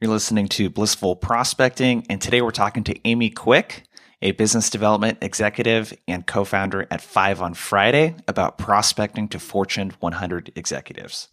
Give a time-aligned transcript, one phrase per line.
[0.00, 3.84] You're listening to Blissful Prospecting, and today we're talking to Amy Quick,
[4.20, 9.92] a business development executive and co founder at Five on Friday, about prospecting to Fortune
[10.00, 11.28] 100 executives.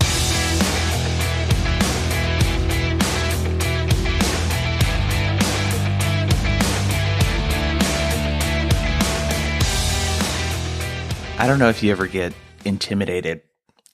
[11.39, 13.41] I don't know if you ever get intimidated,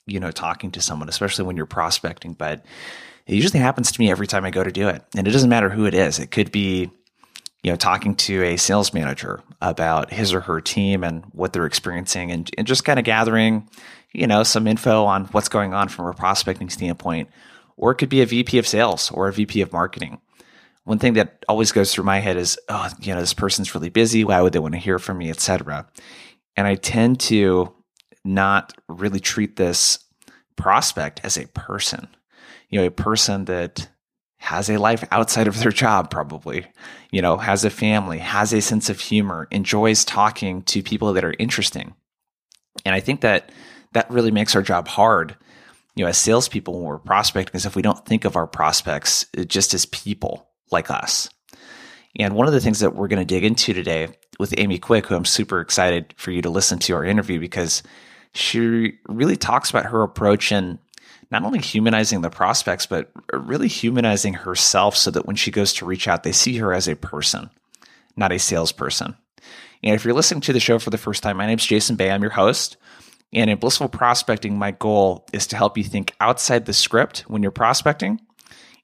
[0.05, 2.65] you know, talking to someone, especially when you're prospecting, but
[3.27, 5.03] it usually happens to me every time I go to do it.
[5.15, 6.17] And it doesn't matter who it is.
[6.17, 6.89] It could be,
[7.61, 11.65] you know, talking to a sales manager about his or her team and what they're
[11.65, 13.69] experiencing and, and just kind of gathering,
[14.13, 17.29] you know, some info on what's going on from a prospecting standpoint.
[17.75, 20.19] Or it could be a VP of sales or a VP of marketing.
[20.85, 23.89] One thing that always goes through my head is, oh, you know, this person's really
[23.89, 24.23] busy.
[24.23, 25.85] Why would they want to hear from me, etc.
[26.55, 27.73] And I tend to
[28.23, 29.99] not really treat this
[30.55, 32.07] prospect as a person,
[32.69, 33.89] you know, a person that
[34.37, 36.65] has a life outside of their job, probably,
[37.11, 41.25] you know, has a family, has a sense of humor, enjoys talking to people that
[41.25, 41.93] are interesting.
[42.85, 43.51] And I think that
[43.93, 45.35] that really makes our job hard,
[45.95, 49.25] you know, as salespeople when we're prospecting, is if we don't think of our prospects
[49.37, 51.29] uh, just as people like us.
[52.19, 55.07] And one of the things that we're going to dig into today with Amy Quick,
[55.07, 57.83] who I'm super excited for you to listen to our interview because
[58.33, 60.79] she really talks about her approach in
[61.31, 65.85] not only humanizing the prospects, but really humanizing herself so that when she goes to
[65.85, 67.49] reach out, they see her as a person,
[68.15, 69.15] not a salesperson.
[69.83, 71.95] And if you're listening to the show for the first time, my name is Jason
[71.95, 72.11] Bay.
[72.11, 72.77] I'm your host.
[73.33, 77.43] And in Blissful Prospecting, my goal is to help you think outside the script when
[77.43, 78.21] you're prospecting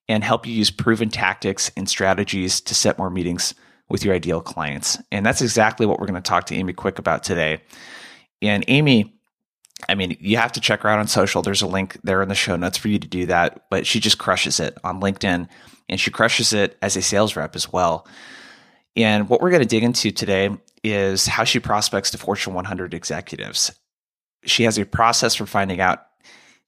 [0.09, 3.55] and help you use proven tactics and strategies to set more meetings
[3.89, 4.97] with your ideal clients.
[5.11, 7.61] And that's exactly what we're going to talk to Amy Quick about today.
[8.41, 9.12] And Amy,
[9.89, 11.41] I mean, you have to check her out on social.
[11.41, 13.65] There's a link there in the show notes for you to do that.
[13.69, 15.47] But she just crushes it on LinkedIn
[15.89, 18.07] and she crushes it as a sales rep as well.
[18.95, 20.49] And what we're going to dig into today
[20.83, 23.71] is how she prospects to Fortune 100 executives.
[24.45, 26.05] She has a process for finding out,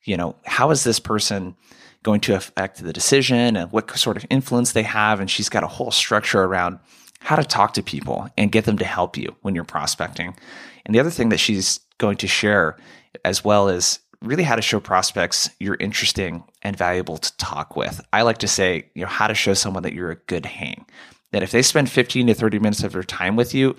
[0.03, 1.55] you know, how is this person
[2.03, 5.19] going to affect the decision and what sort of influence they have.
[5.19, 6.79] And she's got a whole structure around
[7.19, 10.37] how to talk to people and get them to help you when you're prospecting.
[10.85, 12.77] And the other thing that she's going to share
[13.23, 18.01] as well as really how to show prospects you're interesting and valuable to talk with.
[18.11, 20.85] I like to say, you know, how to show someone that you're a good hang.
[21.31, 23.75] That if they spend 15 to 30 minutes of their time with you,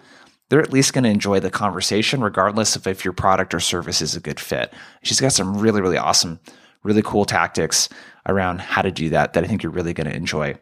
[0.49, 4.01] they're at least going to enjoy the conversation, regardless of if your product or service
[4.01, 4.73] is a good fit.
[5.03, 6.39] She's got some really, really awesome,
[6.85, 7.89] really cool tactics
[8.29, 10.57] around how to do that that I think you're really going to enjoy.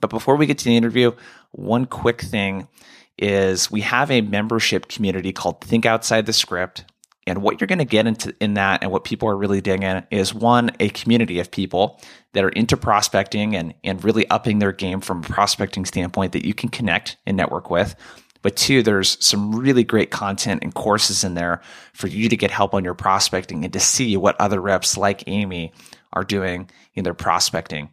[0.00, 1.12] But before we get to the interview,
[1.52, 2.66] one quick thing
[3.16, 6.84] is we have a membership community called Think Outside the Script.
[7.26, 10.02] And what you're going to get into in that and what people are really digging
[10.10, 12.00] is one, a community of people
[12.32, 16.44] that are into prospecting and, and really upping their game from a prospecting standpoint that
[16.44, 17.94] you can connect and network with.
[18.42, 21.62] But two, there's some really great content and courses in there
[21.94, 25.24] for you to get help on your prospecting and to see what other reps like
[25.26, 25.72] Amy
[26.12, 27.88] are doing in their prospecting.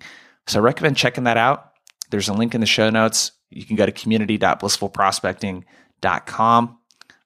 [0.47, 1.71] So I recommend checking that out.
[2.09, 3.31] There's a link in the show notes.
[3.49, 6.77] You can go to community.blissfulprospecting.com.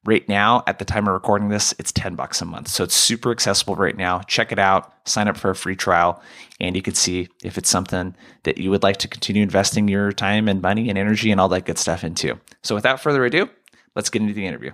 [0.06, 2.68] Right now, at the time of recording this, it's 10 bucks a month.
[2.68, 4.20] So it's super accessible right now.
[4.22, 6.22] Check it out, sign up for a free trial,
[6.60, 10.12] and you can see if it's something that you would like to continue investing your
[10.12, 12.40] time and money and energy and all that good stuff into.
[12.62, 13.50] So without further ado,
[13.96, 14.72] let's get into the interview.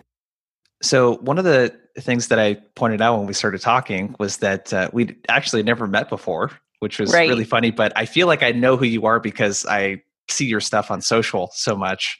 [0.81, 4.73] So one of the things that I pointed out when we started talking was that
[4.73, 7.29] uh, we'd actually never met before, which was right.
[7.29, 7.71] really funny.
[7.71, 11.01] But I feel like I know who you are because I see your stuff on
[11.01, 12.19] social so much,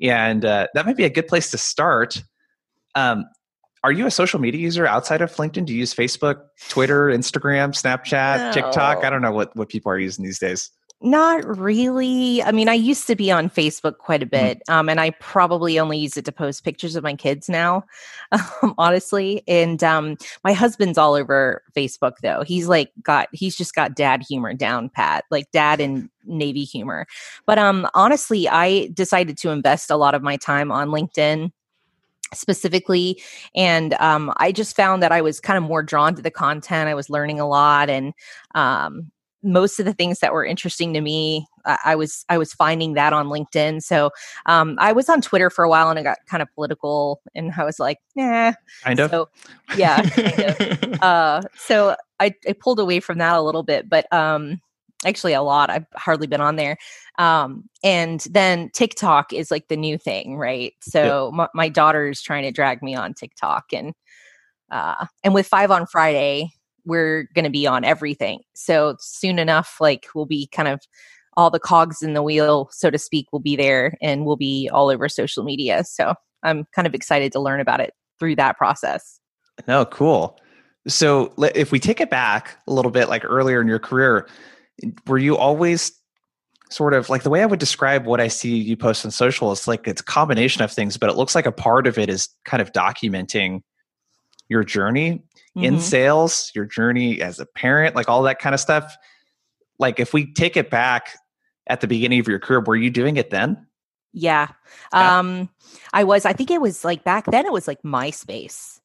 [0.00, 2.22] and uh, that might be a good place to start.
[2.96, 3.26] Um,
[3.84, 5.66] are you a social media user outside of LinkedIn?
[5.66, 8.52] Do you use Facebook, Twitter, Instagram, Snapchat, no.
[8.52, 9.04] TikTok?
[9.04, 10.70] I don't know what what people are using these days.
[11.02, 12.42] Not really.
[12.42, 14.46] I mean, I used to be on Facebook quite a mm-hmm.
[14.46, 14.72] bit, mm-hmm.
[14.72, 17.84] um, and I probably only use it to post pictures of my kids now,
[18.32, 19.42] um, honestly.
[19.46, 22.42] And um, my husband's all over Facebook, though.
[22.44, 27.06] He's like got he's just got dad humor down pat, like dad and Navy humor.
[27.44, 31.52] But um, honestly, I decided to invest a lot of my time on LinkedIn
[32.34, 33.20] specifically
[33.54, 36.88] and um, i just found that i was kind of more drawn to the content
[36.88, 38.12] i was learning a lot and
[38.54, 39.10] um,
[39.42, 42.94] most of the things that were interesting to me I, I was i was finding
[42.94, 44.10] that on linkedin so
[44.46, 47.52] um, i was on twitter for a while and i got kind of political and
[47.56, 48.52] i was like nah
[48.82, 49.28] kind of so,
[49.76, 51.02] yeah kind of.
[51.02, 54.60] uh, so I, I pulled away from that a little bit but um
[55.04, 56.76] actually a lot i've hardly been on there
[57.18, 61.34] um, and then tiktok is like the new thing right so yep.
[61.34, 63.94] my, my daughter's trying to drag me on tiktok and
[64.70, 66.50] uh, and with five on friday
[66.86, 68.40] we're going to be on everything.
[68.54, 70.80] So soon enough, like we'll be kind of
[71.36, 74.70] all the cogs in the wheel, so to speak, will be there and we'll be
[74.72, 75.84] all over social media.
[75.84, 79.20] So I'm kind of excited to learn about it through that process.
[79.68, 80.38] No, cool.
[80.88, 84.28] So if we take it back a little bit, like earlier in your career,
[85.06, 85.92] were you always
[86.70, 89.52] sort of like the way I would describe what I see you post on social
[89.52, 92.08] is like it's a combination of things, but it looks like a part of it
[92.08, 93.62] is kind of documenting
[94.48, 95.22] your journey
[95.56, 95.64] mm-hmm.
[95.64, 98.96] in sales, your journey as a parent, like all that kind of stuff.
[99.78, 101.18] Like if we take it back
[101.66, 103.66] at the beginning of your career, were you doing it then?
[104.12, 104.48] Yeah.
[104.92, 105.18] yeah.
[105.18, 105.48] Um
[105.92, 108.80] I was I think it was like back then it was like MySpace.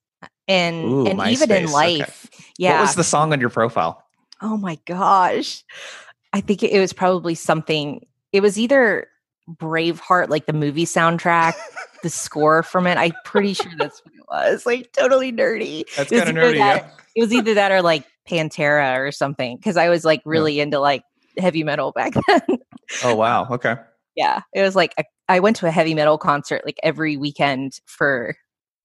[0.48, 1.32] And Ooh, and MySpace.
[1.32, 2.28] even in life.
[2.34, 2.44] Okay.
[2.58, 2.74] Yeah.
[2.74, 4.04] What was the song on your profile?
[4.42, 5.64] Oh my gosh.
[6.34, 9.08] I think it was probably something it was either
[9.50, 11.54] Braveheart, like the movie soundtrack,
[12.04, 12.98] the score from it.
[12.98, 14.66] I'm pretty sure that's what it was.
[14.66, 15.84] Like totally nerdy.
[15.96, 16.90] That's kind of nerdy, that, yeah.
[17.16, 19.60] It was either that or like Pantera or something.
[19.60, 20.64] Cause I was like really yeah.
[20.64, 21.04] into like
[21.38, 22.42] heavy metal back then.
[23.04, 23.48] oh wow.
[23.50, 23.76] Okay.
[24.16, 24.42] Yeah.
[24.54, 28.36] It was like a, I went to a heavy metal concert like every weekend for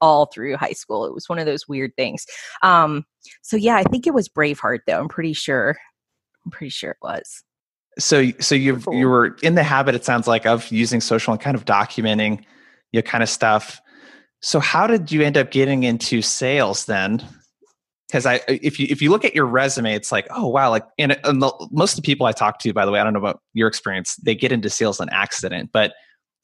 [0.01, 1.07] all through high school.
[1.07, 2.27] It was one of those weird things.
[2.63, 3.05] Um,
[3.43, 4.99] so yeah, I think it was Braveheart though.
[4.99, 5.77] I'm pretty sure.
[6.45, 7.43] I'm pretty sure it was.
[7.99, 8.95] So, so you cool.
[8.95, 12.45] you were in the habit, it sounds like, of using social and kind of documenting
[12.93, 13.81] your kind of stuff.
[14.43, 17.27] So, how did you end up getting into sales then?
[18.07, 20.85] Because I, if you if you look at your resume, it's like, oh wow, like
[20.99, 23.15] and, and the, most of the people I talk to, by the way, I don't
[23.15, 25.71] know about your experience, they get into sales on accident.
[25.73, 25.95] But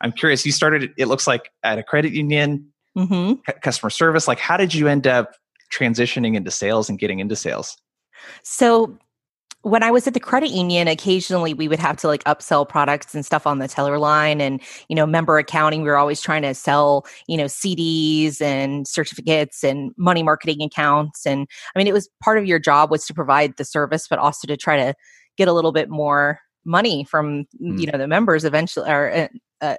[0.00, 3.34] I'm curious, you started, it looks like at a credit union, mm-hmm.
[3.62, 4.28] customer service.
[4.28, 5.34] Like, how did you end up
[5.72, 7.76] transitioning into sales and getting into sales?
[8.42, 8.98] So
[9.62, 13.14] when I was at the credit union, occasionally we would have to like upsell products
[13.14, 15.82] and stuff on the teller line and, you know, member accounting.
[15.82, 21.24] We were always trying to sell, you know, CDs and certificates and money marketing accounts.
[21.26, 24.18] And I mean, it was part of your job was to provide the service, but
[24.18, 24.94] also to try to
[25.36, 27.80] get a little bit more money from, mm.
[27.80, 29.28] you know, the members eventually, or uh,
[29.60, 29.76] uh,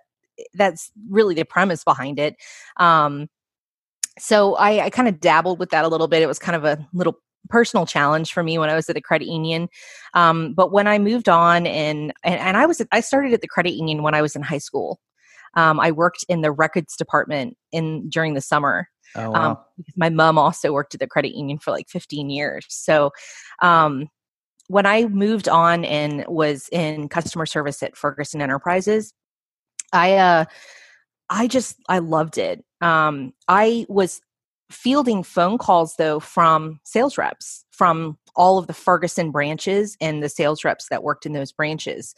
[0.53, 2.35] that's really the premise behind it.
[2.77, 3.27] Um,
[4.19, 6.21] so I, I kind of dabbled with that a little bit.
[6.21, 7.17] It was kind of a little
[7.49, 9.69] personal challenge for me when I was at the credit union.
[10.13, 13.47] Um, but when I moved on and, and, and I was I started at the
[13.47, 14.99] credit union when I was in high school.
[15.55, 18.87] Um, I worked in the records department in during the summer.
[19.15, 19.51] Oh, wow.
[19.51, 22.65] um, because my mom also worked at the credit union for like 15 years.
[22.69, 23.11] So
[23.61, 24.07] um,
[24.67, 29.13] when I moved on and was in customer service at Ferguson Enterprises,
[29.93, 30.45] I uh,
[31.29, 32.63] I just I loved it.
[32.81, 34.21] Um, I was
[34.69, 40.29] fielding phone calls though from sales reps from all of the Ferguson branches and the
[40.29, 42.15] sales reps that worked in those branches.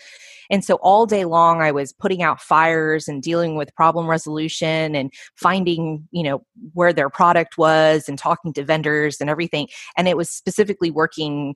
[0.50, 4.96] And so all day long I was putting out fires and dealing with problem resolution
[4.96, 9.68] and finding, you know, where their product was and talking to vendors and everything.
[9.98, 11.56] And it was specifically working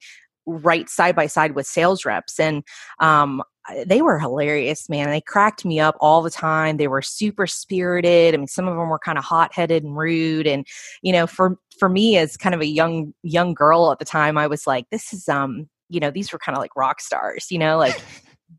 [0.50, 2.63] right side by side with sales reps and
[3.00, 3.42] um,
[3.86, 5.10] they were hilarious, man.
[5.10, 6.78] They cracked me up all the time.
[6.78, 8.34] They were super spirited.
[8.34, 10.48] I mean, some of them were kind of hot headed and rude.
[10.48, 10.66] And
[11.01, 14.38] you know, for for me as kind of a young young girl at the time,
[14.38, 17.48] I was like, this is um, you know, these were kind of like rock stars.
[17.52, 18.02] You know, like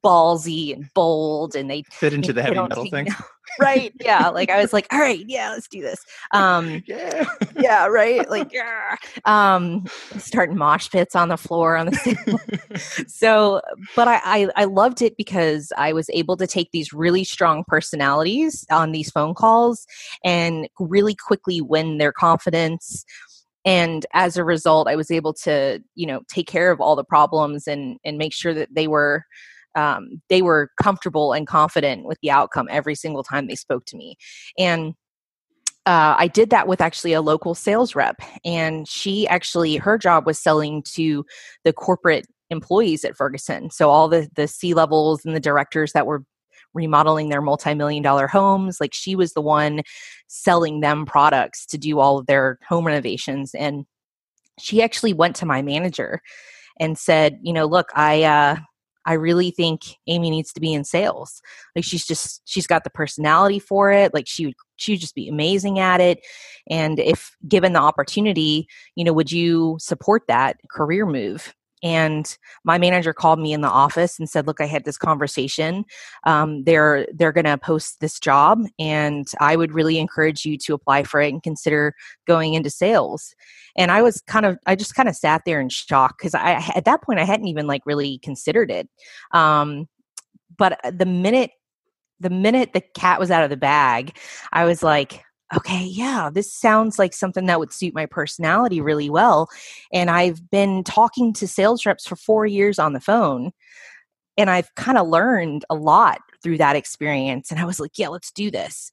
[0.04, 3.08] ballsy and bold and they fit into the heavy metal thing?
[3.58, 5.98] Right yeah like i was like all right yeah let's do this.
[6.32, 7.24] Um yeah.
[7.58, 8.96] yeah right like yeah.
[9.24, 9.86] Um
[10.18, 13.60] starting mosh pits on the floor on the so
[13.96, 17.64] but I, I i loved it because i was able to take these really strong
[17.66, 19.86] personalities on these phone calls
[20.24, 23.04] and really quickly win their confidence.
[23.64, 27.04] And as a result i was able to you know take care of all the
[27.04, 29.24] problems and and make sure that they were
[29.74, 33.96] um, they were comfortable and confident with the outcome every single time they spoke to
[33.96, 34.16] me.
[34.58, 34.94] And
[35.86, 40.26] uh, I did that with actually a local sales rep, and she actually her job
[40.26, 41.24] was selling to
[41.64, 43.70] the corporate employees at Ferguson.
[43.70, 46.22] So all the the C levels and the directors that were
[46.74, 49.82] remodeling their multi-million dollar homes like she was the one
[50.28, 53.84] selling them products to do all of their home renovations and
[54.58, 56.20] she actually went to my manager
[56.78, 58.56] and said you know look i uh
[59.10, 61.42] I really think Amy needs to be in sales.
[61.74, 64.14] Like she's just she's got the personality for it.
[64.14, 66.24] Like she would she would just be amazing at it.
[66.70, 71.52] And if given the opportunity, you know, would you support that career move?
[71.82, 75.84] And my manager called me in the office and said look i had this conversation
[76.24, 80.74] um, they're they're going to post this job and i would really encourage you to
[80.74, 81.94] apply for it and consider
[82.26, 83.34] going into sales.
[83.76, 86.62] And i was kind of i just kind of sat there in shock because i
[86.74, 88.88] at that point i hadn't even like really considered it
[89.32, 89.88] um,
[90.56, 91.52] but the minute
[92.18, 94.16] the minute the cat was out of the bag
[94.52, 95.22] i was like
[95.56, 99.48] okay, yeah, this sounds like something that would suit my personality really well.
[99.92, 103.52] And I've been talking to sales reps for four years on the phone.
[104.36, 107.50] and I've kind of learned a lot through that experience.
[107.50, 108.90] And I was like, yeah, let's do this.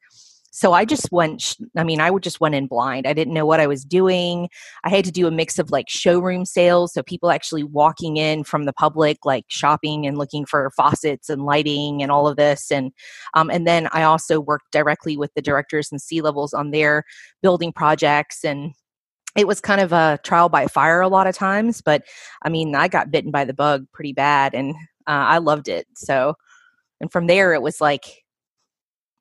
[0.58, 3.06] So I just went, I mean, I would just went in blind.
[3.06, 4.50] I didn't know what I was doing.
[4.84, 6.96] I had to do a mix of like showroom sales.
[6.96, 11.46] So people actually walking in from the public, like shopping and looking for faucets and
[11.46, 12.72] lighting and all of this.
[12.72, 12.92] And,
[13.36, 17.04] um, and then I also worked directly with the directors and C levels on their
[17.44, 18.74] building projects and
[19.36, 22.02] it was kind of a trial by fire a lot of times, but
[22.42, 24.74] I mean, I got bitten by the bug pretty bad and
[25.06, 25.86] uh, I loved it.
[25.94, 26.34] So,
[27.00, 28.24] and from there, it was like,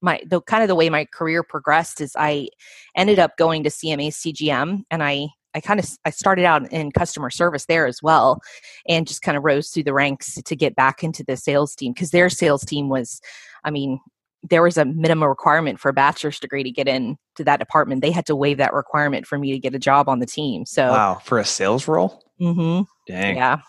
[0.07, 2.49] my the kind of the way my career progressed is I
[2.97, 6.93] ended up going to CMA CGM and I I kind of I started out in
[6.93, 8.41] customer service there as well
[8.89, 11.93] and just kind of rose through the ranks to get back into the sales team
[11.93, 13.21] because their sales team was
[13.65, 14.01] I mean
[14.49, 18.01] there was a minimum requirement for a bachelor's degree to get in to that department.
[18.01, 20.65] They had to waive that requirement for me to get a job on the team.
[20.67, 22.23] So wow, for a sales role?
[22.41, 22.83] Mm-hmm.
[23.09, 23.37] Dang.
[23.37, 23.61] Yeah.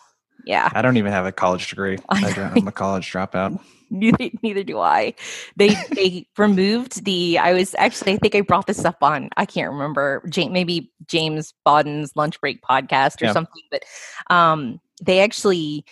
[0.47, 0.69] Yeah.
[0.73, 1.97] I don't even have a college degree.
[2.09, 3.59] I am a college dropout.
[3.89, 5.13] neither, neither do I.
[5.57, 7.37] They they removed the.
[7.37, 8.13] I was actually.
[8.13, 9.29] I think I brought this up on.
[9.35, 10.23] I can't remember.
[10.29, 13.33] James, maybe James Bawden's lunch break podcast or yeah.
[13.33, 13.63] something.
[13.69, 13.83] But
[14.29, 15.85] um, they actually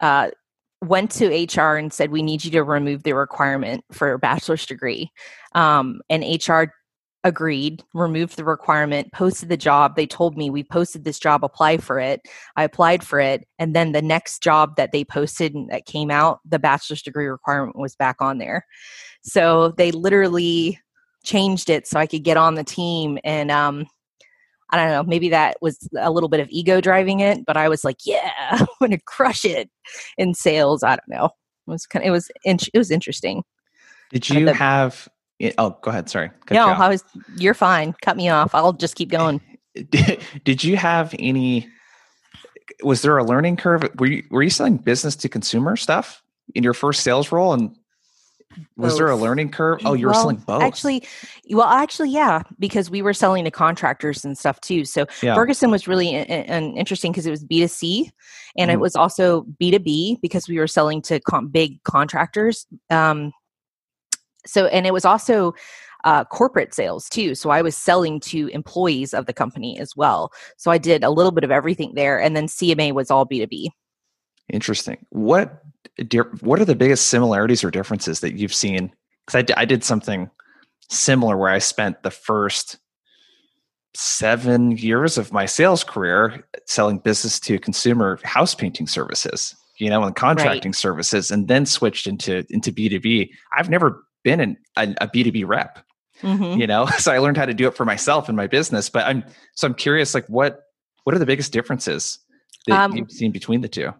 [0.00, 0.30] uh,
[0.84, 4.66] went to HR and said, "We need you to remove the requirement for a bachelor's
[4.66, 5.10] degree."
[5.54, 6.66] Um, and HR
[7.26, 9.96] agreed, removed the requirement, posted the job.
[9.96, 12.20] They told me we posted this job, apply for it.
[12.56, 13.46] I applied for it.
[13.58, 17.26] And then the next job that they posted and that came out, the bachelor's degree
[17.26, 18.64] requirement was back on there.
[19.22, 20.80] So they literally
[21.24, 23.18] changed it so I could get on the team.
[23.24, 23.86] And um,
[24.70, 27.68] I don't know, maybe that was a little bit of ego driving it, but I
[27.68, 29.68] was like, yeah, I'm going to crush it
[30.16, 30.84] in sales.
[30.84, 31.24] I don't know.
[31.26, 33.42] It was kind of, it was, it was interesting.
[34.12, 35.08] Did you the, have
[35.58, 36.08] oh, go ahead.
[36.08, 36.30] Sorry.
[36.46, 37.04] Cut no, I was.
[37.36, 37.94] You're fine.
[38.02, 38.54] Cut me off.
[38.54, 39.40] I'll just keep going.
[39.90, 41.68] Did, did you have any?
[42.82, 43.88] Was there a learning curve?
[43.98, 46.22] Were you were you selling business to consumer stuff
[46.54, 47.52] in your first sales role?
[47.52, 47.76] And
[48.76, 48.98] was both.
[48.98, 49.80] there a learning curve?
[49.84, 50.62] Oh, you well, were selling both.
[50.62, 51.06] Actually,
[51.50, 54.84] well, actually, yeah, because we were selling to contractors and stuff too.
[54.84, 55.34] So yeah.
[55.34, 58.10] Ferguson was really an interesting because it was B two C,
[58.56, 58.72] and mm.
[58.72, 58.82] it mm-hmm.
[58.82, 62.66] was also B two B because we were selling to com- big contractors.
[62.90, 63.32] Um,
[64.46, 65.54] so and it was also
[66.04, 67.34] uh, corporate sales too.
[67.34, 70.32] So I was selling to employees of the company as well.
[70.56, 73.40] So I did a little bit of everything there, and then CMA was all B
[73.40, 73.72] two B.
[74.52, 75.04] Interesting.
[75.10, 75.62] What
[76.40, 78.92] what are the biggest similarities or differences that you've seen?
[79.26, 80.30] Because I, I did something
[80.88, 82.78] similar where I spent the first
[83.96, 90.02] seven years of my sales career selling business to consumer house painting services you know
[90.02, 90.76] and contracting right.
[90.76, 95.78] services and then switched into into b2b i've never been an, a a B2B rep.
[96.20, 96.60] Mm-hmm.
[96.60, 98.90] You know, so I learned how to do it for myself and my business.
[98.90, 100.60] But I'm so I'm curious, like what
[101.04, 102.18] what are the biggest differences
[102.66, 103.94] that um, you've seen between the two?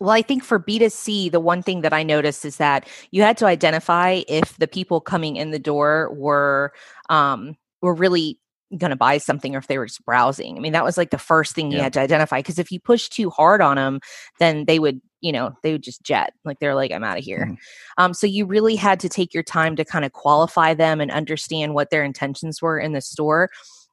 [0.00, 3.38] Well, I think for B2C, the one thing that I noticed is that you had
[3.38, 6.72] to identify if the people coming in the door were
[7.08, 8.38] um, were really
[8.76, 10.56] going to buy something or if they were just browsing.
[10.56, 11.84] I mean, that was like the first thing you yeah.
[11.84, 14.00] had to identify because if you push too hard on them,
[14.38, 16.34] then they would, you know, they would just jet.
[16.44, 17.48] Like they're like, I'm out of here.
[17.50, 17.56] Mm.
[17.96, 21.10] Um, so you really had to take your time to kind of qualify them and
[21.10, 23.48] understand what their intentions were in the store.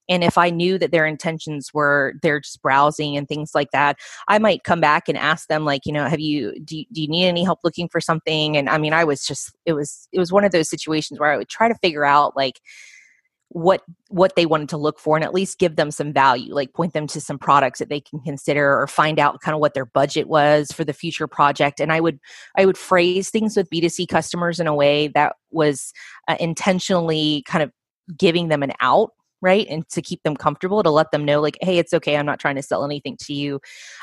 [0.10, 3.98] And if I knew that their intentions were they're just browsing and things like that,
[4.28, 7.02] I might come back and ask them, like, you know, have you do, you, do
[7.02, 8.58] you need any help looking for something?
[8.58, 11.32] And I mean, I was just it was it was one of those situations where
[11.32, 12.60] I would try to figure out like
[13.54, 16.74] what what they wanted to look for and at least give them some value like
[16.74, 19.74] point them to some products that they can consider or find out kind of what
[19.74, 21.82] their budget was for the future project.
[21.82, 22.18] And i would
[22.58, 25.92] i would phrase things with b2c customers in a way that was
[26.30, 27.72] uh, intentionally kind of
[28.18, 31.58] giving them an out right and to keep them comfortable to let them know like
[31.62, 33.60] hey it's okay i'm not trying to sell anything to you.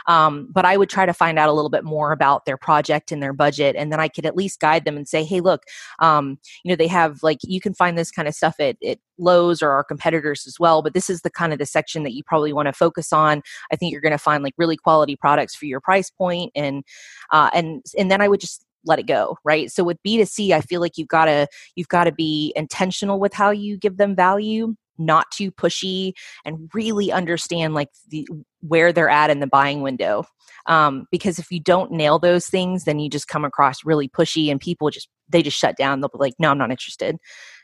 [0.07, 3.13] Um, but i would try to find out a little bit more about their project
[3.13, 5.63] and their budget and then i could at least guide them and say hey look
[5.99, 8.99] um, you know they have like you can find this kind of stuff at, at
[9.19, 12.13] Lowe's or our competitors as well but this is the kind of the section that
[12.13, 13.43] you probably want to focus on.
[13.73, 16.85] I think you're going to find like really quality products for your price point and
[17.31, 19.71] uh, and and then i would just let it go right?
[19.71, 23.35] So with b2c i feel like you've got to you've got to be intentional with
[23.35, 26.13] how you give them value not too pushy
[26.45, 28.27] and really understand like the
[28.61, 30.25] where they're at in the buying window.
[30.67, 34.51] Um, because if you don't nail those things then you just come across really pushy
[34.51, 36.01] and people just they just shut down.
[36.01, 37.17] They'll be like no i'm not interested.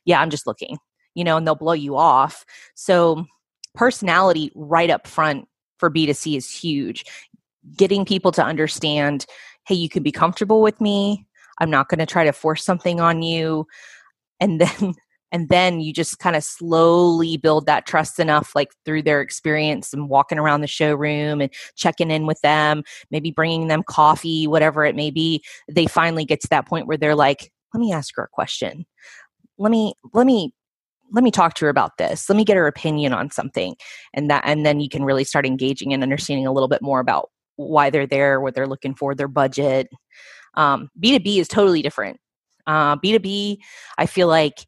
[0.05, 0.79] Yeah i'm just looking
[1.15, 2.45] you know and they'll blow you off.
[2.75, 3.25] So
[3.75, 5.47] personality right up front
[5.79, 7.05] for b2c is huge.
[7.77, 9.27] Getting people to understand
[9.67, 11.27] hey you can be comfortable with me.
[11.59, 13.67] I'm not going to try to force something on you.
[14.41, 14.95] And then
[15.35, 19.93] and then you just kind of slowly build that trust enough like through their experience
[19.93, 24.85] and walking around the showroom and checking in with them maybe bringing them coffee whatever
[24.85, 28.15] it may be they finally get to that point where they're like let me ask
[28.17, 28.87] her a question.
[29.59, 30.55] Let me let me
[31.13, 32.29] let me talk to her about this.
[32.29, 33.77] Let me get her opinion on something.
[34.15, 37.01] And that and then you can really start engaging and understanding a little bit more
[37.01, 39.89] about why they're there what they're looking for their budget.
[40.55, 42.19] Um, b2b is totally different.
[42.67, 43.59] Uh, b2b
[43.99, 44.65] i feel like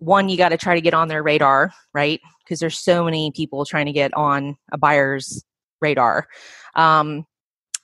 [0.00, 2.20] one you got to try to get on their radar right?
[2.44, 5.44] Because there's so many people trying to get on a buyer's
[5.80, 6.26] radar.
[6.74, 7.26] Um,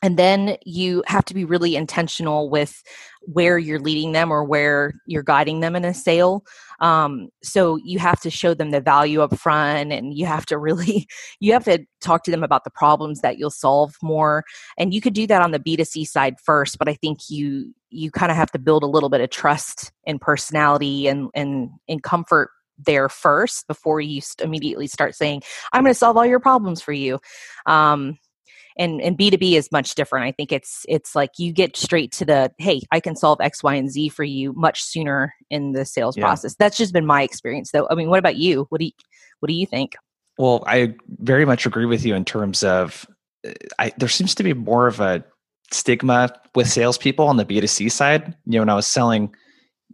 [0.03, 2.83] and then you have to be really intentional with
[3.23, 6.45] where you're leading them or where you're guiding them in a sale.
[6.81, 10.59] Um, so you have to show them the value up front and you have to
[10.59, 11.09] really
[11.41, 14.45] you have to talk to them about the problems that you'll solve more.
[14.79, 18.11] And you could do that on the b2c side first but i think you you
[18.11, 22.03] kind of have to build a little bit of trust and personality and and, and
[22.03, 25.41] comfort there first before you immediately start saying
[25.73, 27.19] i'm going to solve all your problems for you.
[27.65, 28.19] Um,
[28.79, 30.27] and and b2b is much different.
[30.27, 33.63] I think it's it's like you get straight to the hey i can solve x
[33.63, 36.25] y and z for you much sooner in the sales yeah.
[36.25, 36.55] process.
[36.57, 37.87] That's just been my experience though.
[37.91, 38.67] I mean what about you?
[38.69, 38.93] What do you
[39.41, 39.95] what do you think?
[40.39, 43.07] Well i very much agree with you in terms of
[43.47, 45.25] uh, I, there seems to be more of a
[45.73, 49.35] stigma with salespeople on the b2c side you know when i was selling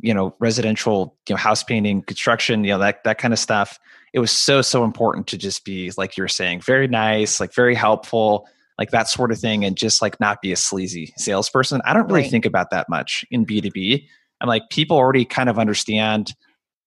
[0.01, 3.79] you know residential you know house painting construction you know that that kind of stuff
[4.13, 7.75] it was so so important to just be like you're saying very nice like very
[7.75, 8.47] helpful
[8.79, 11.81] like that sort of thing and just like not be a sleazy salesperson.
[11.85, 12.31] I don't really right.
[12.31, 14.07] think about that much in B2B.
[14.41, 16.35] I'm like people already kind of understand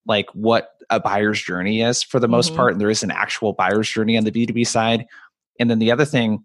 [0.05, 2.57] like what a buyer's journey is for the most mm-hmm.
[2.57, 5.05] part and there is an actual buyer's journey on the B2B side.
[5.59, 6.43] And then the other thing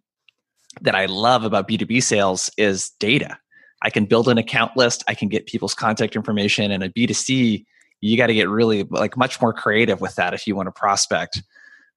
[0.80, 3.38] that I love about B2B sales is data.
[3.82, 7.64] I can build an account list, I can get people's contact information and a B2C
[8.00, 10.72] you got to get really like much more creative with that if you want to
[10.72, 11.42] prospect.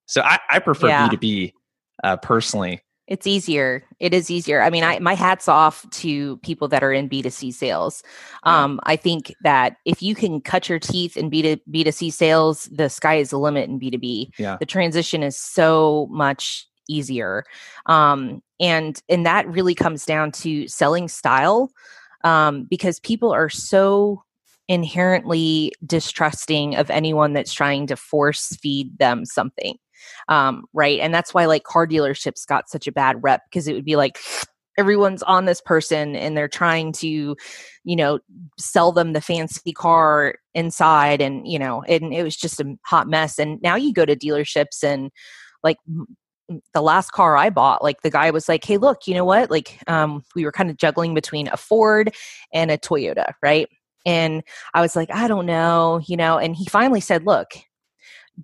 [0.06, 1.08] So I, I prefer yeah.
[1.08, 1.52] B2B
[2.02, 2.82] uh, personally.
[3.06, 3.84] It's easier.
[4.00, 4.62] It is easier.
[4.62, 8.02] I mean, I my hats off to people that are in B2C sales.
[8.44, 12.88] Um, I think that if you can cut your teeth in B2 B2C sales, the
[12.88, 14.30] sky is the limit in B2B.
[14.38, 14.56] Yeah.
[14.58, 17.44] The transition is so much easier.
[17.86, 21.70] Um, and and that really comes down to selling style.
[22.22, 24.22] Um, because people are so
[24.68, 29.76] inherently distrusting of anyone that's trying to force feed them something
[30.28, 31.00] um, right?
[31.00, 33.96] And that's why like car dealerships got such a bad rep because it would be
[33.96, 34.18] like
[34.78, 37.36] everyone's on this person and they're trying to
[37.84, 38.18] you know
[38.58, 43.06] sell them the fancy car inside and you know and it was just a hot
[43.06, 45.12] mess and now you go to dealerships and
[45.62, 45.76] like
[46.72, 49.50] the last car I bought, like the guy was like, "Hey, look, you know what?
[49.50, 52.14] Like, um, we were kind of juggling between a Ford
[52.52, 53.68] and a Toyota, right?"
[54.06, 54.42] And
[54.74, 57.54] I was like, "I don't know, you know." And he finally said, "Look,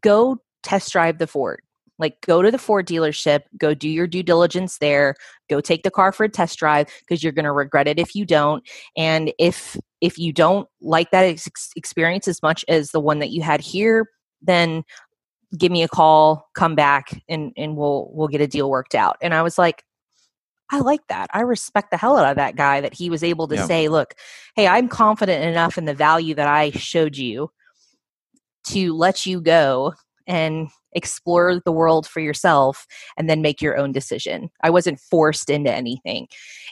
[0.02, 1.62] go test drive the Ford.
[1.98, 5.14] Like go to the Ford dealership, go do your due diligence there,
[5.50, 8.14] go take the car for a test drive because you're going to regret it if
[8.14, 8.66] you don't.
[8.96, 13.30] And if if you don't like that ex- experience as much as the one that
[13.30, 14.06] you had here,
[14.40, 14.82] then
[15.56, 19.16] give me a call, come back and and we'll we'll get a deal worked out.
[19.20, 19.84] And I was like,
[20.70, 21.28] I like that.
[21.32, 23.66] I respect the hell out of that guy that he was able to yeah.
[23.66, 24.14] say, look,
[24.54, 27.50] hey, I'm confident enough in the value that I showed you
[28.68, 29.94] to let you go
[30.26, 32.86] and explore the world for yourself
[33.16, 34.50] and then make your own decision.
[34.62, 36.28] I wasn't forced into anything.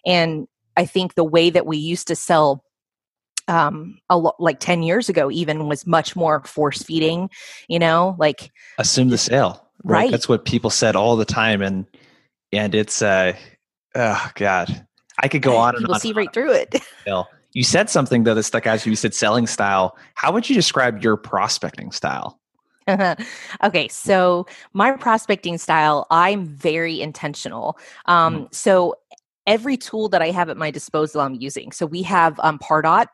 [0.06, 2.62] And I think the way that we used to sell
[3.48, 7.30] um a lo- like 10 years ago even was much more force feeding,
[7.68, 9.64] you know, like assume the sale.
[9.84, 10.02] Right?
[10.02, 10.10] right.
[10.10, 11.86] That's what people said all the time and
[12.52, 13.32] and it's uh
[13.94, 14.86] oh god.
[15.20, 16.00] I could go on and people on.
[16.00, 16.76] see right through it.
[17.54, 18.80] You said something though that stuck out.
[18.80, 19.96] To you said selling style.
[20.14, 22.38] How would you describe your prospecting style?
[23.64, 27.78] okay, so my prospecting style, I'm very intentional.
[28.06, 28.54] Um, mm.
[28.54, 28.94] So
[29.46, 31.72] every tool that I have at my disposal, I'm using.
[31.72, 33.06] So we have um, Pardot,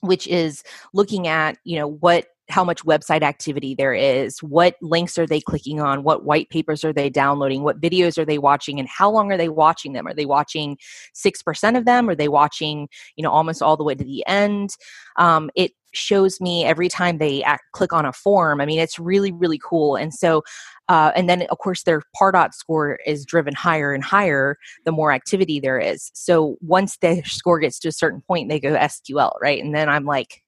[0.00, 5.16] which is looking at you know what how much website activity there is what links
[5.18, 8.80] are they clicking on what white papers are they downloading what videos are they watching
[8.80, 10.76] and how long are they watching them are they watching
[11.14, 14.70] 6% of them are they watching you know almost all the way to the end
[15.16, 18.60] um, it shows me every time they act, click on a form.
[18.60, 19.96] I mean, it's really, really cool.
[19.96, 20.42] And so,
[20.90, 25.12] uh, and then of course their Pardot score is driven higher and higher the more
[25.12, 26.10] activity there is.
[26.14, 29.62] So once the score gets to a certain point, they go SQL, right?
[29.62, 30.42] And then I'm like,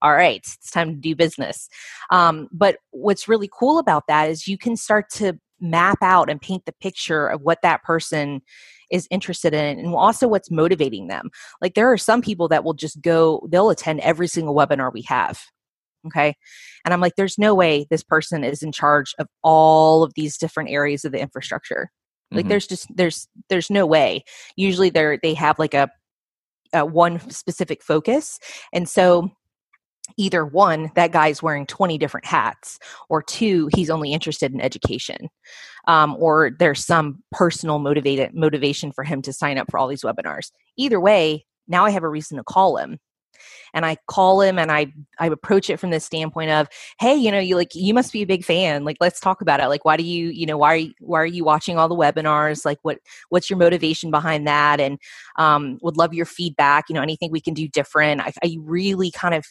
[0.00, 1.68] all right, it's time to do business.
[2.12, 6.40] Um, but what's really cool about that is you can start to map out and
[6.40, 8.40] paint the picture of what that person
[8.92, 11.28] is interested in and also what's motivating them.
[11.60, 15.02] Like there are some people that will just go, they'll attend every single webinar we
[15.02, 15.40] have.
[16.08, 16.34] Okay.
[16.84, 20.36] And I'm like, there's no way this person is in charge of all of these
[20.36, 21.90] different areas of the infrastructure.
[22.30, 22.48] Like Mhm.
[22.50, 24.24] there's just there's there's no way.
[24.56, 25.88] Usually they're they have like a,
[26.74, 28.38] a one specific focus.
[28.72, 29.30] And so
[30.16, 35.28] either one, that guy's wearing 20 different hats, or two, he's only interested in education.
[35.86, 40.02] Um, or there's some personal motivated motivation for him to sign up for all these
[40.02, 40.50] webinars.
[40.76, 42.98] Either way, now I have a reason to call him
[43.74, 47.30] and I call him and I I approach it from the standpoint of, hey, you
[47.30, 48.84] know, you like you must be a big fan.
[48.84, 49.68] Like, let's talk about it.
[49.68, 51.96] Like, why do you, you know, why are you, why are you watching all the
[51.96, 52.64] webinars?
[52.64, 52.98] Like, what
[53.28, 54.80] what's your motivation behind that?
[54.80, 54.98] And
[55.36, 56.84] um, would love your feedback.
[56.88, 58.20] You know, anything we can do different.
[58.20, 59.44] I, I really kind of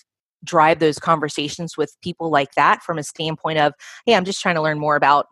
[0.44, 3.74] drive those conversations with people like that from a standpoint of,
[4.06, 5.28] hey, I'm just trying to learn more about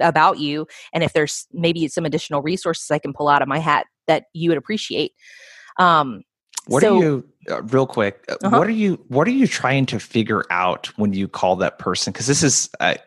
[0.00, 3.58] about you and if there's maybe some additional resources i can pull out of my
[3.58, 5.12] hat that you would appreciate
[5.78, 6.22] um
[6.66, 8.24] What so- are you uh, real quick?
[8.28, 8.58] uh, Uh-huh.
[8.58, 12.12] What are you what are you trying to figure out when you call that person?
[12.12, 12.98] Because this is I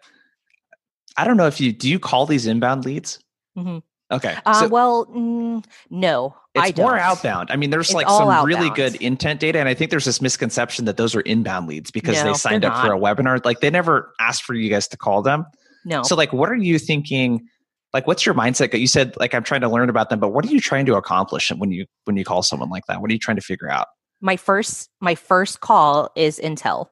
[1.17, 3.19] I don't know if you do you call these inbound leads?
[3.57, 3.83] Mhm.
[4.11, 6.99] Okay, uh, well mm, no I it's more don't.
[6.99, 7.51] outbound.
[7.51, 10.19] I mean, there's It's like some really good intent data, and I think there's this
[10.19, 13.43] misconception that those are inbound leads because No, they signed up for a webinar.
[13.45, 15.45] Like they never asked for you guys to call them.
[15.85, 17.47] no So, like, what are you thinking?
[17.93, 18.78] Like, what's your mindset?
[18.78, 20.95] You said like I'm trying to learn about them, but what are you trying to
[20.95, 23.02] accomplish when you when you call someone like that?
[23.02, 23.88] What are you trying to figure out?
[24.21, 26.88] my first my first call is intel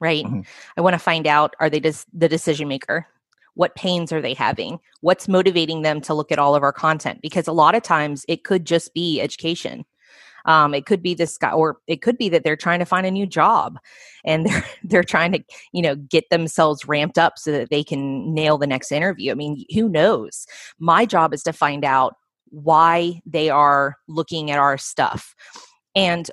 [0.00, 0.44] right Mhm.
[0.76, 3.06] i want to find out are they des- the decision maker
[3.54, 7.20] what pains are they having what's motivating them to look at all of our content
[7.22, 9.84] because a lot of times it could just be education
[10.44, 13.06] um, it could be this guy or it could be that they're trying to find
[13.06, 13.78] a new job
[14.24, 18.32] and they're they're trying to you know get themselves ramped up so that they can
[18.34, 19.30] nail the next interview.
[19.30, 20.46] I mean who knows?
[20.78, 22.14] My job is to find out
[22.50, 25.34] why they are looking at our stuff.
[25.94, 26.30] And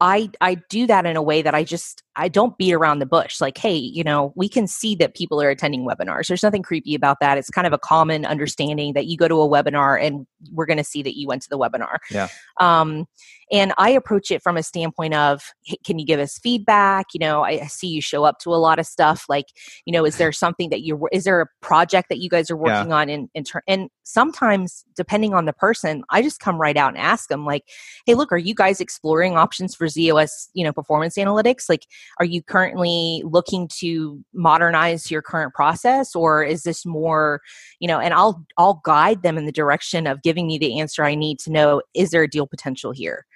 [0.00, 3.06] I I do that in a way that I just I don't beat around the
[3.06, 3.40] bush.
[3.40, 6.26] Like, hey, you know, we can see that people are attending webinars.
[6.26, 7.38] There's nothing creepy about that.
[7.38, 10.78] It's kind of a common understanding that you go to a webinar and we're going
[10.78, 11.98] to see that you went to the webinar.
[12.10, 12.28] Yeah.
[12.60, 13.06] Um,
[13.50, 17.06] and I approach it from a standpoint of, hey, can you give us feedback?
[17.14, 19.26] You know, I, I see you show up to a lot of stuff.
[19.28, 19.46] Like,
[19.84, 22.56] you know, is there something that you're is there a project that you guys are
[22.56, 22.78] Yeah.
[22.78, 26.76] working on in in ter- and sometimes depending on the person, I just come right
[26.76, 27.64] out and ask them like
[28.06, 31.86] hey look are you guys exploring options for z/OS you know performance analytics like
[32.18, 37.40] are you currently looking to modernize your current process or is this more
[37.80, 41.04] you know and i'll i'll guide them in the direction of giving me the answer
[41.04, 43.26] i need to know is there a deal potential here?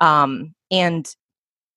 [0.00, 1.06] Um and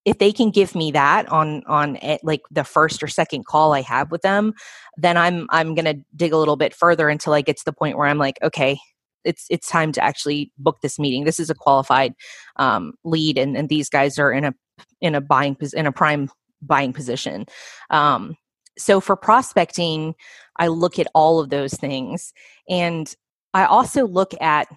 [0.05, 3.81] if they can give me that on on like the first or second call i
[3.81, 4.53] have with them
[4.97, 7.97] then i'm i'm to dig a little bit further until i get to the point
[7.97, 8.77] where i'm like okay
[9.23, 11.23] it's it's time to actually book this meeting.
[11.23, 12.13] This is a qualified
[12.57, 14.53] um, lead and, and these guys are in a
[15.01, 16.29] in a buying pos- in a prime
[16.61, 17.45] buying position
[17.89, 18.35] um,
[18.77, 20.15] so for prospecting
[20.57, 22.33] i look at all of those things
[22.69, 23.15] and
[23.53, 24.67] i also look at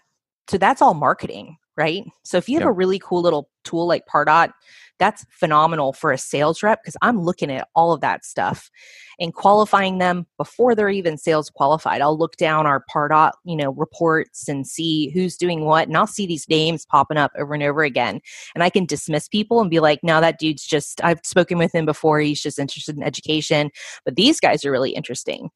[0.51, 2.71] so that's all marketing right so if you have Yeah.
[2.71, 4.51] a really cool little tool like pardot
[4.99, 8.71] that's phenomenal for a sales rep because i'm looking at all of that stuff
[9.19, 12.01] and qualifying them before they're even sales qualified.
[12.01, 16.07] I'll look down our Pardot, you know, reports and see who's doing what, and I'll
[16.07, 18.21] see these names popping up over and over again.
[18.55, 21.75] And I can dismiss people and be like, no, that dude's just I've spoken with
[21.75, 22.21] him before.
[22.21, 23.71] He's just interested in education.
[24.05, 25.51] But these guys are really interesting.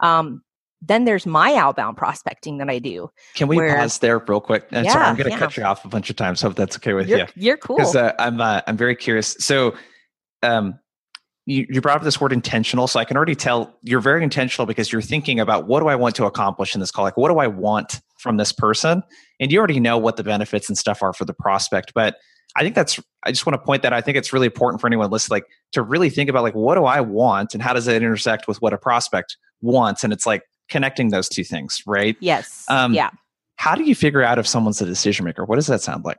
[0.00, 0.42] Um,
[0.82, 3.10] then there's my outbound prospecting that I do.
[3.34, 4.66] Can we Where- pause there real quick?
[4.70, 5.38] And sorry, Yeah, I'm going to yeah.
[5.38, 6.40] cut you off a bunch of times.
[6.40, 7.26] So Hope that's okay with You're, you.
[7.34, 7.76] you're cool.
[7.76, 9.36] Because uh, I'm uh, I'm very curious.
[9.38, 9.74] So,
[10.42, 10.78] um,
[11.46, 12.88] you, you brought up this word intentional.
[12.88, 15.94] So I can already tell you're very intentional because you're thinking about what do I
[15.94, 17.04] want to accomplish in this call?
[17.04, 19.02] Like, what do I want from this person?
[19.38, 21.92] And you already know what the benefits and stuff are for the prospect.
[21.94, 22.16] But
[22.56, 23.92] I think that's, I just want to point that.
[23.92, 26.74] I think it's really important for anyone listening, like to really think about like, what
[26.74, 30.02] do I want and how does it intersect with what a prospect wants?
[30.02, 32.16] And it's like connecting those two things, right?
[32.20, 32.64] yes.
[32.68, 33.10] um, yeah.
[33.56, 35.44] How do you figure out if someone's a decision maker?
[35.44, 36.18] What does that sound like?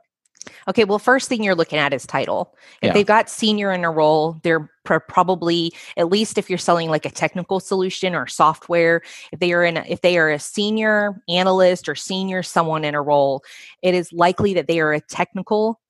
[0.66, 2.54] Okay, well, first thing you're looking at is title.
[2.82, 2.92] If Yeah.
[2.94, 7.04] they've got senior in a role, they're pr- probably at least if you're selling like
[7.04, 9.02] a technical solution or software.
[9.30, 12.94] If they are in, a, if they are a senior analyst or senior someone in
[12.94, 13.42] a role,
[13.82, 15.80] it is likely that they are a technical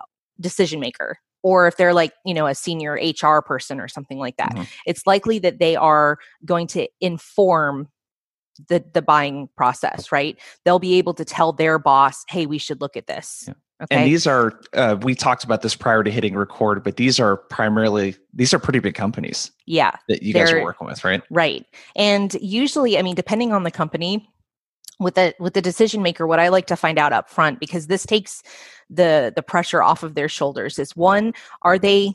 [0.00, 0.04] uh,
[0.40, 1.18] decision maker.
[1.42, 4.66] Or if they're like you know a senior HR person or something like that, Mhm.
[4.86, 7.88] it's likely that they are going to inform
[8.68, 10.10] the the buying process.
[10.12, 10.38] Right?
[10.64, 13.54] They'll be able to tell their boss, "Hey, we should look at this." Yeah.
[13.80, 13.94] Okay.
[13.94, 17.36] And these are uh, we talked about this prior to hitting record, but these are
[17.36, 19.92] primarily these are pretty big companies yeah.
[20.08, 21.22] that you guys are working with, right?
[21.30, 21.64] Right.
[21.94, 24.28] And usually, I mean, depending on the company,
[24.98, 27.86] with the with the decision maker, what I like to find out up front, because
[27.86, 28.42] this takes
[28.90, 32.12] the the pressure off of their shoulders, is one, are they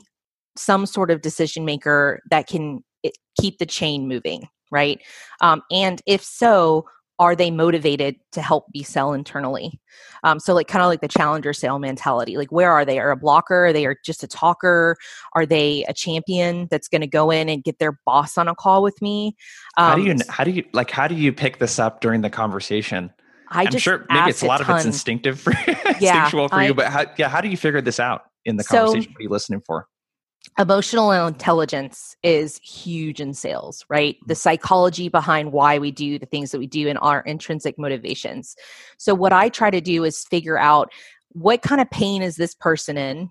[0.56, 5.00] some sort of decision maker that can eh, keep the chain moving right?
[5.40, 6.86] Um, and if so
[7.20, 9.80] are they motivated to help be sell internally?
[10.24, 12.98] Um, so like kind of like the challenger sale mentality like where are they?
[12.98, 13.66] Are a blocker?
[13.66, 14.96] Are they are just a talker?
[15.34, 18.54] Are they a champion that's going to go in and get their boss on a
[18.54, 19.36] call with me?
[19.76, 22.00] Um, how do you um, how do you like how do you pick this up
[22.00, 23.12] during the conversation?
[23.48, 26.66] I am sure maybe it's a lot of it's instinctive for yeah, instinctual for I,
[26.66, 29.02] you, but how, yeah, how do you figure this out in the conversation?
[29.02, 29.86] So, what are you listening for?
[30.58, 34.16] Emotional intelligence is huge in sales, right?
[34.26, 34.38] The mm-hmm.
[34.38, 38.54] psychology behind why we do the things that we do and our intrinsic motivations.
[38.98, 40.92] So, what I try to do is figure out
[41.30, 43.30] what kind of pain is this person in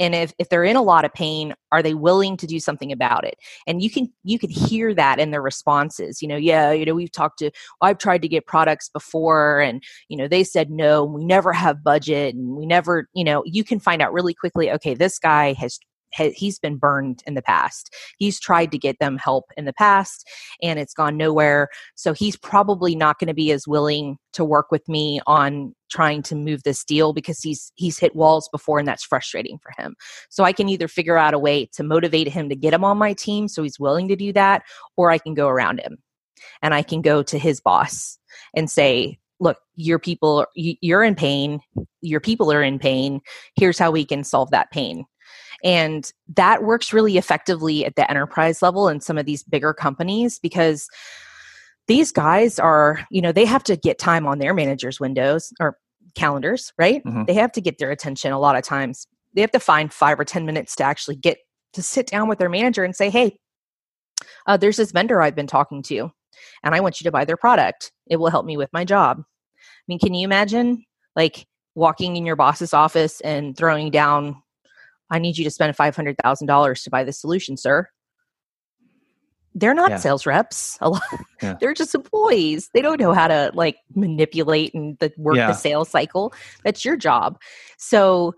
[0.00, 2.90] and if, if they're in a lot of pain are they willing to do something
[2.90, 3.34] about it
[3.66, 6.94] and you can you can hear that in their responses you know yeah you know
[6.94, 7.50] we've talked to
[7.82, 11.84] i've tried to get products before and you know they said no we never have
[11.84, 15.52] budget and we never you know you can find out really quickly okay this guy
[15.52, 15.78] has
[16.12, 17.94] he's been burned in the past.
[18.18, 20.28] He's tried to get them help in the past
[20.62, 21.68] and it's gone nowhere.
[21.94, 26.22] So he's probably not going to be as willing to work with me on trying
[26.22, 29.94] to move this deal because he's he's hit walls before and that's frustrating for him.
[30.28, 32.98] So I can either figure out a way to motivate him to get him on
[32.98, 34.62] my team so he's willing to do that
[34.96, 35.98] or I can go around him.
[36.62, 38.18] And I can go to his boss
[38.54, 41.60] and say, look your people you're in pain
[42.02, 43.20] your people are in pain
[43.56, 45.04] here's how we can solve that pain
[45.64, 50.38] and that works really effectively at the enterprise level in some of these bigger companies
[50.38, 50.88] because
[51.88, 55.76] these guys are, you know, they have to get time on their managers' windows or
[56.14, 57.04] calendars, right?
[57.04, 57.24] Mm-hmm.
[57.24, 59.06] They have to get their attention a lot of times.
[59.34, 61.38] They have to find five or 10 minutes to actually get
[61.72, 63.36] to sit down with their manager and say, hey,
[64.46, 66.10] uh, there's this vendor I've been talking to,
[66.62, 67.92] and I want you to buy their product.
[68.08, 69.18] It will help me with my job.
[69.20, 70.84] I mean, can you imagine
[71.16, 74.42] like walking in your boss's office and throwing down
[75.10, 77.88] I need you to spend $500,000 to buy the solution, sir.
[79.54, 79.96] They're not yeah.
[79.96, 80.78] sales reps.
[80.80, 81.02] A lot,
[81.42, 81.56] yeah.
[81.60, 82.70] they're just employees.
[82.72, 85.48] They don't know how to like manipulate and the, work yeah.
[85.48, 86.32] the sales cycle.
[86.62, 87.40] That's your job.
[87.76, 88.34] So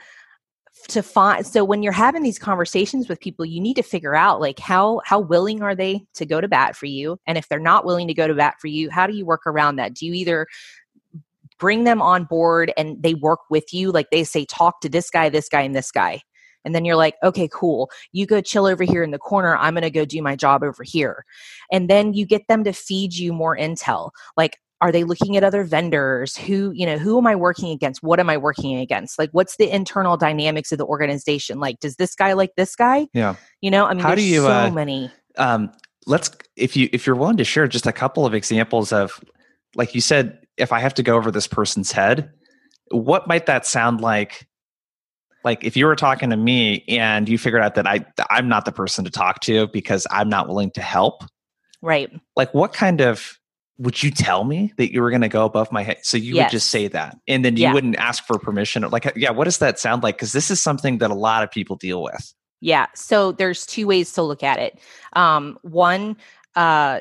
[0.89, 4.41] to find so when you're having these conversations with people you need to figure out
[4.41, 7.61] like how how willing are they to go to bat for you and if they're
[7.61, 10.07] not willing to go to bat for you how do you work around that do
[10.07, 10.47] you either
[11.59, 15.09] bring them on board and they work with you like they say talk to this
[15.11, 16.21] guy this guy and this guy
[16.65, 17.91] and then you're like okay cool.
[18.13, 19.57] You go chill over here in the corner.
[19.57, 21.25] I'm going to go do my job over here.
[21.71, 24.11] And then you get them to feed you more intel.
[24.37, 26.37] Like are they looking at other vendors?
[26.37, 28.03] Who you know who am i working against?
[28.03, 29.19] What am i working against?
[29.19, 31.61] Like what's the internal dynamics of the organization?
[31.61, 33.07] Like does this guy like this guy?
[33.13, 33.37] Yeah.
[33.61, 35.11] You know i mean how do you so uh, many.
[35.39, 35.73] um
[36.07, 39.21] let's if you if you're willing to share just a couple of examples of
[39.75, 42.31] like you said if i have to go over this person's head
[42.91, 44.47] what might that sound like
[45.45, 48.65] like if you were talking to me and you figured out that I I'm not
[48.65, 51.25] the person to talk to because I'm not willing to help.
[51.81, 52.11] Right.
[52.37, 53.39] Like what kind of
[53.79, 55.99] would you tell me that you were going to go above my head?
[56.03, 56.45] So you yes.
[56.45, 57.73] would just say that and then you yeah.
[57.73, 58.83] wouldn't ask for permission.
[58.83, 60.17] Like, yeah, what does that sound like?
[60.17, 62.33] Because this is something that a lot of people deal with.
[62.61, 62.87] Yeah.
[62.95, 64.79] So there's two ways to look at it.
[65.15, 66.17] Um, one,
[66.55, 67.01] uh,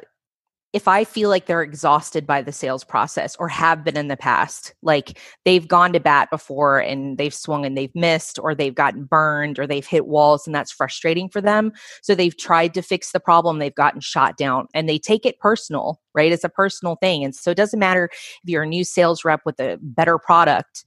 [0.74, 4.16] if I feel like they're exhausted by the sales process or have been in the
[4.16, 8.76] past, like they've gone to bat before and they've swung and they've missed, or they've
[8.76, 11.74] gotten burned or they've hit walls and that's frustrating for them.
[12.02, 15.40] So they've tried to fix the problem, they've gotten shot down and they take it
[15.40, 16.32] personal, right?
[16.32, 17.24] It's a personal thing.
[17.26, 20.86] And so it doesn't matter if you're a new sales rep with a better product,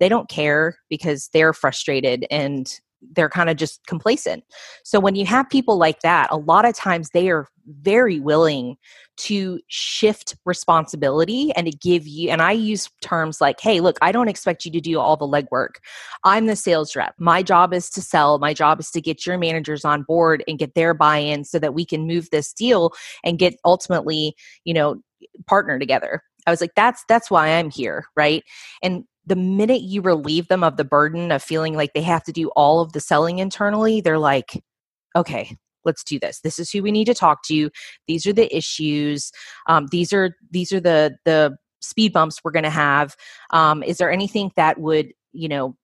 [0.00, 2.80] they don't care because they're frustrated and
[3.12, 4.44] they're kind of just complacent.
[4.84, 7.46] So when you have people like that, a lot of times they are
[7.82, 8.76] very willing
[9.16, 14.12] to shift responsibility and to give you and I use terms like, "Hey, look, I
[14.12, 15.76] don't expect you to do all the legwork.
[16.24, 17.14] I'm the sales rep.
[17.18, 18.38] My job is to sell.
[18.38, 21.74] My job is to get your managers on board and get their buy-in so that
[21.74, 22.92] we can move this deal
[23.24, 24.34] and get ultimately,
[24.64, 24.96] you know,
[25.46, 28.42] partner together." I was like, "That's that's why I'm here, right?"
[28.82, 32.32] And the minute you relieve them of the burden of feeling like they have to
[32.32, 34.62] do all of the selling internally, they're like,
[35.14, 36.40] okay, let's do this.
[36.40, 37.70] This is who we need to talk to.
[38.06, 39.30] These are the issues.
[39.66, 43.16] Um, these are these are the the speed bumps we're going to have.
[43.50, 45.76] Um, is there anything that would you know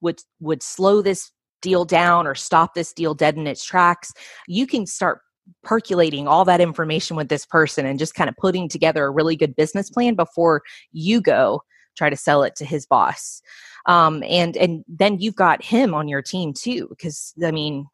[0.00, 1.30] would would slow this
[1.60, 4.12] deal down or stop this deal dead in its tracks?
[4.46, 5.20] You can start
[5.64, 9.36] percolating all that information with this person and just kind of putting together a really
[9.36, 11.60] good business plan before you go
[11.96, 13.42] try to sell it to his boss.
[13.86, 17.86] Um, and and then you've got him on your team too because i mean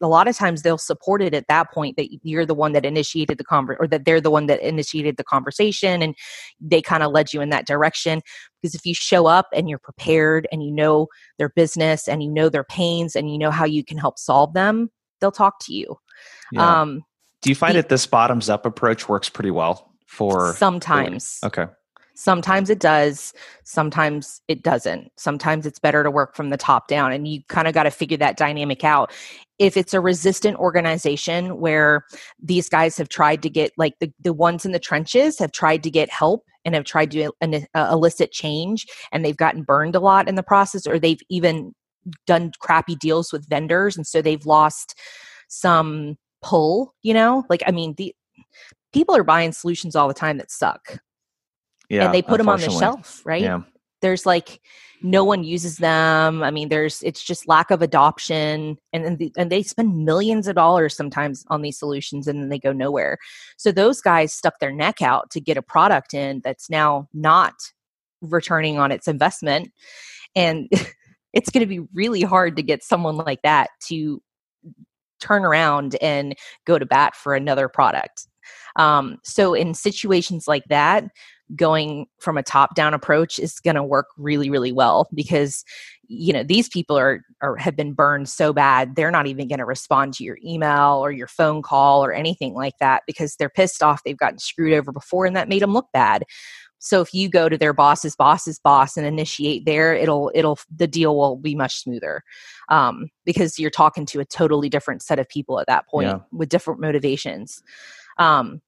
[0.00, 2.86] a lot of times they'll support it at that point that you're the one that
[2.86, 6.14] initiated the conver or that they're the one that initiated the conversation and
[6.60, 8.22] they kind of led you in that direction.
[8.60, 12.30] Because if you show up and you're prepared and you know their business and you
[12.30, 15.74] know their pains and you know how you can help solve them they'll talk to
[15.74, 15.96] you.
[16.52, 16.80] Yeah.
[16.80, 17.02] um
[17.42, 21.38] do you find the, that this bottoms up approach works pretty well for sometimes.
[21.40, 21.72] For, okay
[22.20, 23.32] Sometimes it does,
[23.64, 25.10] sometimes it doesn't.
[25.16, 27.90] Sometimes it's better to work from the top down, and you kind of got to
[27.90, 29.10] figure that dynamic out.
[29.58, 32.04] If it's a resistant organization where
[32.38, 35.82] these guys have tried to get, like the, the ones in the trenches have tried
[35.82, 40.00] to get help and have tried to uh, elicit change, and they've gotten burned a
[40.00, 41.72] lot in the process, or they've even
[42.26, 44.94] done crappy deals with vendors, and so they've lost
[45.48, 47.46] some pull, you know?
[47.48, 48.14] Like, I mean, the
[48.92, 50.98] people are buying solutions all the time that suck
[51.90, 53.42] yeah, and they put them on the shelf, right?
[53.42, 53.62] Yeah.
[54.00, 54.60] There's like
[55.02, 56.42] no one uses them.
[56.42, 60.46] I mean, there's it's just lack of adoption, and and, the, and they spend millions
[60.46, 63.18] of dollars sometimes on these solutions, and then they go nowhere.
[63.56, 67.54] So those guys stuck their neck out to get a product in that's now not
[68.22, 69.72] returning on its investment,
[70.34, 70.68] and
[71.32, 74.22] it's going to be really hard to get someone like that to
[75.20, 76.34] turn around and
[76.66, 78.26] go to bat for another product.
[78.76, 81.04] Um, so in situations like that,
[81.56, 85.64] going from a top down approach is going to work really really well because
[86.06, 89.58] you know these people are, are have been burned so bad they're not even going
[89.58, 93.48] to respond to your email or your phone call or anything like that because they're
[93.48, 96.24] pissed off they've gotten screwed over before and that made them look bad
[96.82, 100.88] so if you go to their boss's boss's boss and initiate there it'll it'll the
[100.88, 102.22] deal will be much smoother
[102.68, 106.18] um, because you're talking to a totally different set of people at that point yeah.
[106.32, 107.62] with different motivations
[108.18, 108.60] um,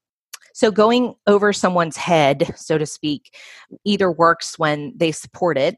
[0.55, 3.37] so going over someone's head, so to speak,
[3.85, 5.77] either works when they support it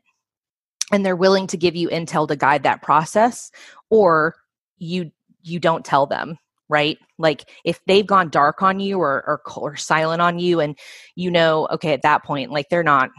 [0.92, 3.50] and they're willing to give you intel to guide that process
[3.90, 4.34] or
[4.78, 5.10] you
[5.42, 6.98] you don't tell them right?
[7.18, 10.78] Like if they've gone dark on you or, or or silent on you and
[11.14, 13.10] you know okay at that point like they're not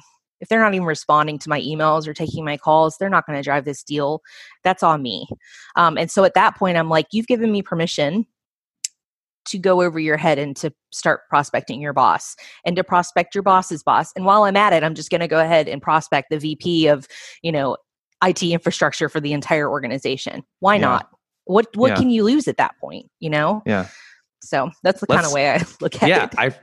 [0.41, 3.37] if they're not even responding to my emails or taking my calls they're not going
[3.37, 4.21] to drive this deal.
[4.63, 5.27] That's on me.
[5.75, 8.25] Um, and so at that point i'm like you've given me permission
[9.45, 13.43] to go over your head and to start prospecting your boss and to prospect your
[13.43, 14.11] boss's boss.
[14.15, 16.87] And while I'm at it, I'm just going to go ahead and prospect the VP
[16.87, 17.07] of,
[17.41, 17.77] you know,
[18.23, 20.43] IT infrastructure for the entire organization.
[20.59, 20.81] Why yeah.
[20.81, 21.09] not?
[21.45, 21.95] What what yeah.
[21.95, 23.61] can you lose at that point, you know?
[23.65, 23.87] Yeah.
[24.41, 26.33] So that's the Let's, kind of way I look at yeah, it.
[26.33, 26.55] Yeah, I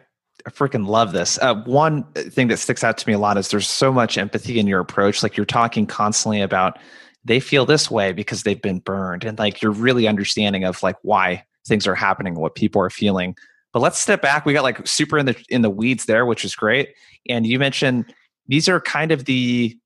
[0.46, 1.38] I freaking love this.
[1.40, 4.58] Uh, one thing that sticks out to me a lot is there's so much empathy
[4.58, 5.22] in your approach.
[5.22, 6.78] Like you're talking constantly about
[7.24, 10.96] they feel this way because they've been burned, and like you're really understanding of like
[11.02, 13.36] why things are happening, what people are feeling.
[13.72, 14.44] But let's step back.
[14.44, 16.90] We got like super in the in the weeds there, which is great.
[17.28, 18.12] And you mentioned
[18.46, 19.76] these are kind of the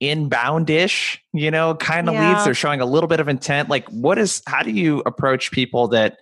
[0.00, 2.32] inbound-ish, you know, kind of yeah.
[2.32, 2.44] leads.
[2.44, 3.68] They're showing a little bit of intent.
[3.68, 6.18] Like, what is how do you approach people that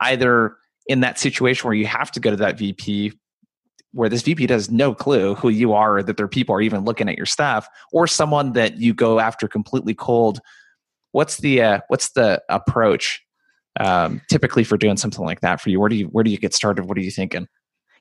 [0.00, 3.12] either in that situation where you have to go to that VP
[3.92, 6.84] where this VP has no clue who you are or that their people are even
[6.84, 10.40] looking at your stuff, or someone that you go after completely cold.
[11.12, 13.22] What's the uh, what's the approach
[13.80, 15.80] um, typically for doing something like that for you?
[15.80, 16.84] Where do you where do you get started?
[16.84, 17.48] What are you thinking?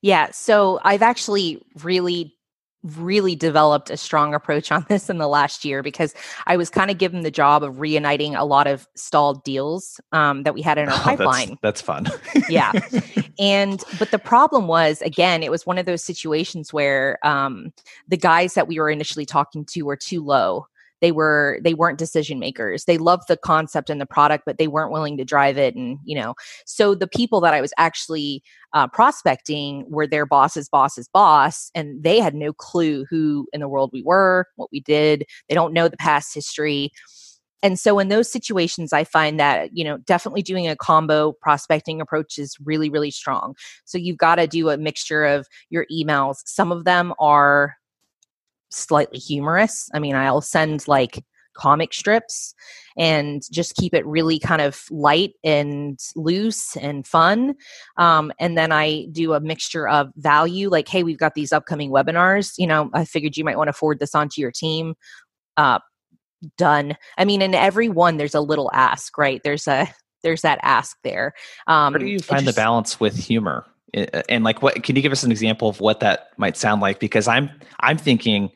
[0.02, 2.36] Yeah, so I've actually really
[2.84, 6.14] really developed a strong approach on this in the last year because
[6.48, 10.44] I was kind of given the job of reuniting a lot of stalled deals um,
[10.44, 11.58] that we had in our oh, pipeline.
[11.62, 12.08] That's, that's fun.
[12.50, 12.72] yeah.
[13.40, 17.74] And, but the problem was, again, it was one of those situations where um,
[18.08, 20.68] the guys that we were initially talking to were too low
[21.02, 22.86] they were they weren't decision makers.
[22.86, 25.98] They loved the concept and the product but they weren't willing to drive it and
[26.04, 26.36] you know
[26.66, 32.04] so the people that i was actually uh, prospecting were their boss's boss's boss and
[32.04, 35.26] they had no clue who in the world we were what we did.
[35.50, 36.92] They don't know the past history.
[37.64, 42.02] And so in those situations i find that you know definitely doing a combo prospecting
[42.02, 43.56] approach is really really strong.
[43.86, 46.38] So you've got to do a mixture of your emails.
[46.46, 47.76] Some of them are
[48.72, 49.90] slightly humorous.
[49.94, 52.54] I mean, I'll send like comic strips
[52.98, 57.56] and just keep it really kind of light and loose and fun.
[57.98, 61.92] Um, and then I do a mixture of value, like, hey, we've got these upcoming
[61.92, 62.54] webinars.
[62.58, 64.96] You know, I figured you might want to forward this onto your team.
[65.58, 65.80] Uh,
[66.58, 66.96] done.
[67.18, 69.42] I mean, in every one, there's a little ask, right?
[69.44, 69.88] There's a
[70.24, 71.34] there's that ask there.
[71.68, 73.66] Um, Where do you find just, the balance with humor?
[73.94, 77.00] And like, what can you give us an example of what that might sound like?
[77.00, 77.50] Because I'm
[77.80, 78.52] I'm thinking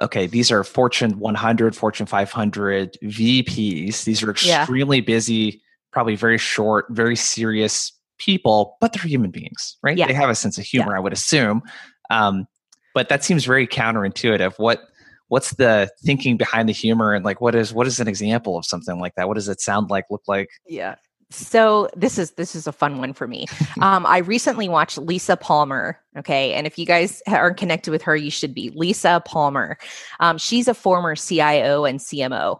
[0.00, 4.04] okay, these are Fortune 100, Fortune 500 VPs.
[4.04, 5.04] These are extremely yeah.
[5.04, 9.96] busy, probably very short, very serious people, but they're human beings, right?
[9.96, 10.06] Yeah.
[10.06, 10.96] They have a sense of humor, yeah.
[10.96, 11.62] I would assume.
[12.10, 12.46] Um,
[12.94, 14.54] but that seems very counterintuitive.
[14.58, 14.82] What
[15.30, 18.66] what's the thinking behind the humor and like what is what is an example of
[18.66, 20.96] something like that what does it sound like look like yeah
[21.30, 23.46] so this is this is a fun one for me.
[23.80, 26.52] Um, i recently watched lisa palmer okay?
[26.52, 28.70] And if you guys aren't connected with her you should be.
[28.74, 29.78] Lisa palmer.
[30.18, 32.58] Um, she's a former cio and cmo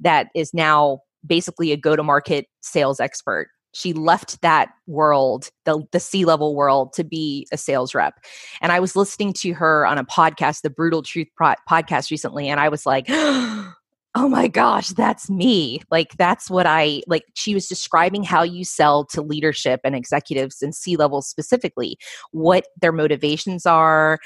[0.00, 3.48] that is now basically a go-to-market sales expert.
[3.72, 8.14] She left that world the, the c-level world to be a sales rep.
[8.60, 12.48] And i was listening to her on a podcast the brutal truth Pro- podcast recently
[12.48, 13.08] and i was like
[14.14, 15.80] oh my gosh that's me.
[15.90, 20.62] Like that's what i like she was describing how you sell to leadership and executives
[20.62, 21.96] and c levels specifically
[22.32, 24.18] what their motivations are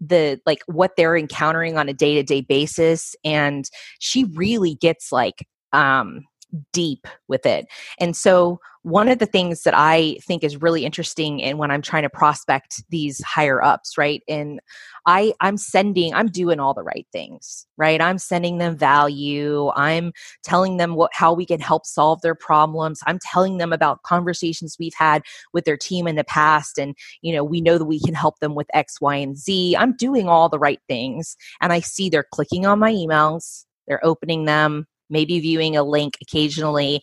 [0.00, 3.68] the like what they're encountering on a day-to-day basis and
[3.98, 6.24] she really gets like um
[6.72, 7.66] deep with it.
[7.98, 11.82] And so, one of the things that I think is really interesting in when I'm
[11.82, 14.22] trying to prospect these higher ups, right?
[14.28, 14.60] And
[15.04, 18.00] I I'm sending I'm doing all the right things, right?
[18.00, 19.70] I'm sending them value.
[19.74, 23.00] I'm telling them what how we can help solve their problems.
[23.06, 25.22] I'm telling them about conversations we've had
[25.52, 28.38] with their team in the past and, you know, we know that we can help
[28.38, 29.76] them with X, Y, and Z.
[29.76, 34.04] I'm doing all the right things and I see they're clicking on my emails, they're
[34.04, 37.02] opening them, maybe viewing a link occasionally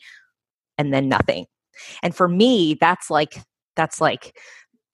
[0.77, 1.45] and then nothing.
[2.03, 3.35] And for me, that's like,
[3.75, 4.37] that's like,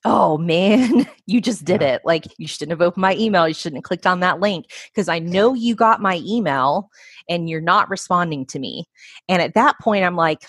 [0.03, 2.01] oh man, you just did it.
[2.05, 3.47] Like, you shouldn't have opened my email.
[3.47, 6.89] You shouldn't have clicked on that link because I know you got my email
[7.29, 8.85] and you're not responding to me.
[9.29, 10.45] And at that point, I'm like,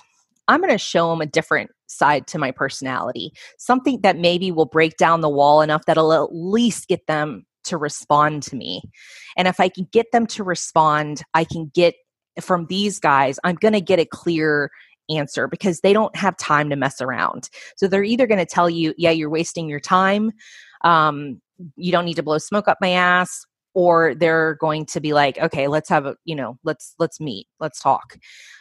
[0.48, 4.66] I'm going to show them a different side to my personality, something that maybe will
[4.66, 8.82] break down the wall enough that'll at least get them to respond to me.
[9.36, 11.94] And if I can get them to respond, I can get
[12.40, 14.70] from these guys, I'm going to get a clear
[15.10, 17.48] answer because they don't have time to mess around.
[17.76, 20.32] So they're either going to tell you, yeah, you're wasting your time.
[20.84, 21.40] Um,
[21.76, 25.38] you don't need to blow smoke up my ass or they're going to be like
[25.38, 28.18] okay let's have a you know let's let's meet let's talk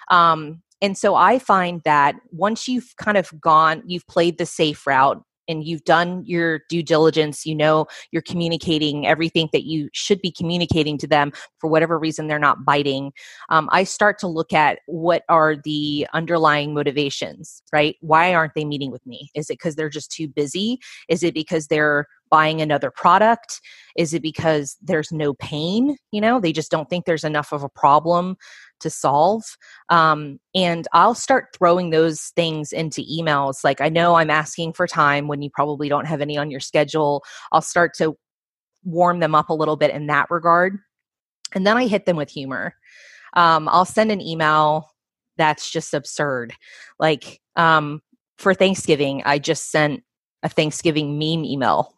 [0.09, 4.85] um, and so i find that once you've kind of gone you've played the safe
[4.85, 10.21] route and you've done your due diligence, you know you're communicating everything that you should
[10.21, 13.11] be communicating to them for whatever reason they're not biting,
[13.49, 17.95] um, I start to look at what are the underlying motivations, right?
[18.01, 19.29] Why aren't they meeting with me?
[19.35, 20.79] Is it because they're just too busy?
[21.09, 23.61] Is it because they're buying another product?
[23.97, 25.97] Is it because there's no pain?
[26.11, 28.37] You know, they just don't think there's enough of a problem
[28.81, 29.43] to solve.
[29.89, 33.63] Um, and I'll start throwing those things into emails.
[33.63, 36.59] Like, I know I'm asking for time when you probably don't have any on your
[36.59, 37.23] schedule.
[37.51, 38.15] I'll start to
[38.83, 40.77] warm them up a little bit in that regard.
[41.53, 42.75] And then I hit them with humor.
[43.33, 44.89] Um, I'll send an email
[45.37, 46.53] that's just absurd.
[46.99, 48.01] Like, um,
[48.37, 50.03] for Thanksgiving, I just sent
[50.43, 51.95] a Thanksgiving meme email.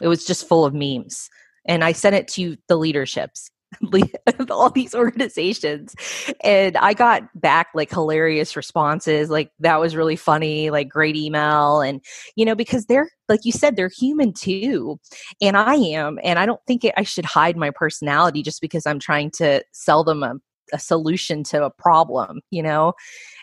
[0.00, 1.30] It was just full of memes.
[1.66, 3.50] And I sent it to the leaderships
[4.50, 5.94] all these organizations.
[6.42, 11.80] And i got back like hilarious responses like that was really funny like great email
[11.80, 12.00] and
[12.36, 14.98] you know because they're like you said they're human too.
[15.40, 18.86] And i am and i don't think it, i should hide my personality just because
[18.86, 20.34] i'm trying to sell them a,
[20.72, 22.94] a solution to a problem you know?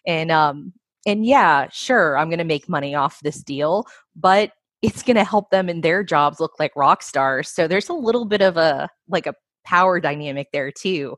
[0.06, 0.74] And um
[1.06, 4.52] and yeah sure i'm going to make money off this deal but
[4.82, 7.50] it's going to help them in their jobs look like rock stars.
[7.50, 11.18] So there's a little bit of a like a power dynamic there too.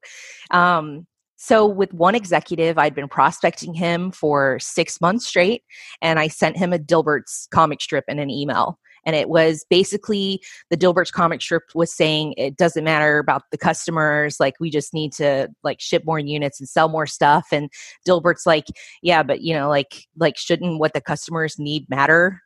[0.51, 5.63] Um, so, with one executive, I'd been prospecting him for six months straight,
[6.01, 8.79] and I sent him a Dilbert's comic strip in an email.
[9.05, 13.57] And it was basically the Dilbert's comic strip was saying it doesn't matter about the
[13.57, 17.47] customers, like we just need to like ship more units and sell more stuff.
[17.51, 17.69] And
[18.07, 18.67] Dilbert's like,
[19.01, 22.41] yeah, but you know, like like shouldn't what the customers need matter?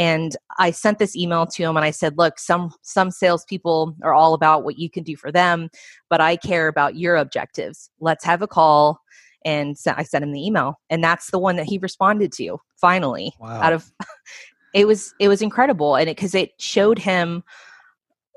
[0.00, 4.14] And I sent this email to him and I said, look, some some salespeople are
[4.14, 5.68] all about what you can do for them,
[6.08, 7.90] but I care about your objectives.
[8.00, 9.02] Let's have a call.
[9.44, 10.80] And I sent him the email.
[10.88, 13.34] And that's the one that he responded to finally.
[13.38, 13.60] Wow.
[13.60, 13.92] Out of
[14.74, 15.96] it was it was incredible.
[15.96, 17.44] And it because it showed him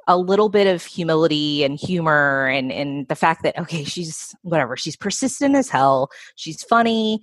[0.06, 4.76] a little bit of humility and humor and and the fact that okay she's whatever
[4.76, 7.22] she's persistent as hell she's funny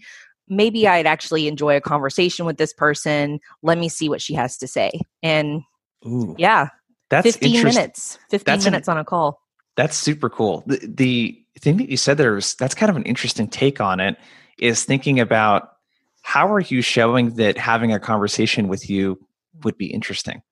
[0.51, 3.41] maybe I'd actually enjoy a conversation with this person.
[3.63, 5.01] Let me see what she has to say.
[5.23, 5.63] And
[6.05, 6.69] Ooh, yeah,
[7.09, 9.41] that's 15 minutes, 15 that's minutes an, on a call.
[9.77, 10.65] That's super cool.
[10.67, 14.01] The, the thing that you said there was that's kind of an interesting take on
[14.01, 14.19] it
[14.59, 15.73] is thinking about
[16.23, 19.19] how are you showing that having a conversation with you
[19.63, 20.43] would be interesting?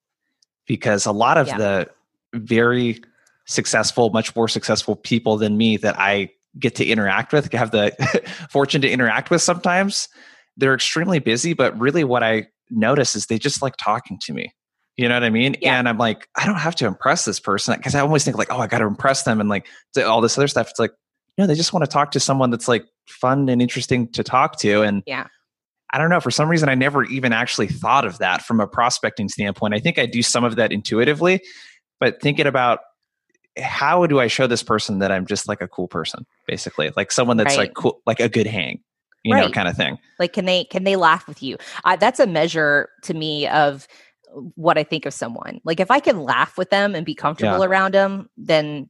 [0.67, 1.59] Because a lot of yeah.
[1.59, 1.89] the
[2.35, 3.03] very
[3.47, 7.93] successful, much more successful people than me that I get to interact with, have the
[8.51, 10.09] fortune to interact with sometimes,
[10.57, 11.53] they're extremely busy.
[11.55, 14.53] But really, what I notice is they just like talking to me.
[14.97, 15.57] You know what I mean?
[15.63, 15.79] Yeah.
[15.79, 18.53] And I'm like, I don't have to impress this person because I always think like,
[18.53, 19.69] oh, I got to impress them and like
[20.05, 20.69] all this other stuff.
[20.71, 20.91] It's like,
[21.37, 24.25] you know, they just want to talk to someone that's like fun and interesting to
[24.25, 24.83] talk to.
[24.83, 25.27] And Yeah.
[25.93, 26.21] I don't know.
[26.21, 29.73] For some reason, I never even actually thought of that from a prospecting standpoint.
[29.73, 31.41] I think I do some of that intuitively,
[32.01, 32.81] but thinking about
[33.59, 37.13] how do I show this person that I'm just like a cool person, basically, like
[37.13, 37.69] someone that's Right.
[37.69, 38.81] like cool, like a good hang,
[39.25, 39.99] you know, kind of thing.
[40.19, 41.57] like can they can they laugh with you?
[41.85, 43.87] Uh, that's a measure to me of
[44.57, 45.61] what i think of someone.
[45.65, 48.89] Like if i can laugh with them and be comfortable around them then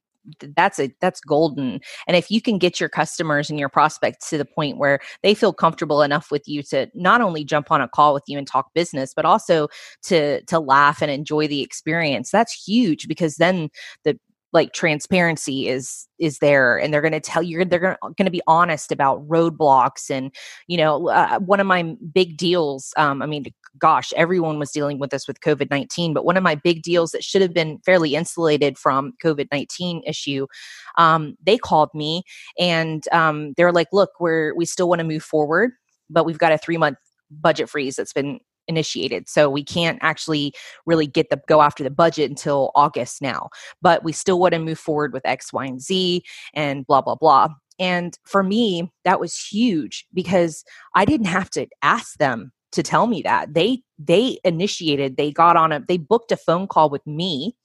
[0.55, 1.81] that's a that's golden.
[2.07, 5.35] And if you can get your customers and your prospects to the point where they
[5.35, 8.47] feel comfortable enough with you to not only jump on a call with you and
[8.47, 9.69] talk business but also
[10.03, 13.71] to to laugh and enjoy the experience that's huge because then
[14.05, 14.19] the
[14.53, 18.43] like transparency is is there and they're going to tell you they're going to be
[18.47, 20.35] honest about roadblocks and
[20.67, 23.45] you know uh, one of my big deals um, i mean
[23.79, 27.23] gosh everyone was dealing with this with covid-19 but one of my big deals that
[27.23, 30.47] should have been fairly insulated from covid-19 issue
[30.97, 32.23] um, they called me
[32.59, 35.71] and um, they're like look we're we still want to move forward
[36.11, 36.97] but we've got a three month
[37.31, 40.53] budget freeze that's been initiated so we can't actually
[40.87, 43.49] really get the go after the budget until august now
[43.83, 46.23] but we still want to move forward with X, Y, and Z
[46.55, 47.49] and blah, blah, blah.
[47.79, 50.65] And for me, that was huge because
[50.95, 53.55] I didn't have to ask them to tell me that.
[53.55, 57.57] They they initiated, they got on a they booked a phone call with me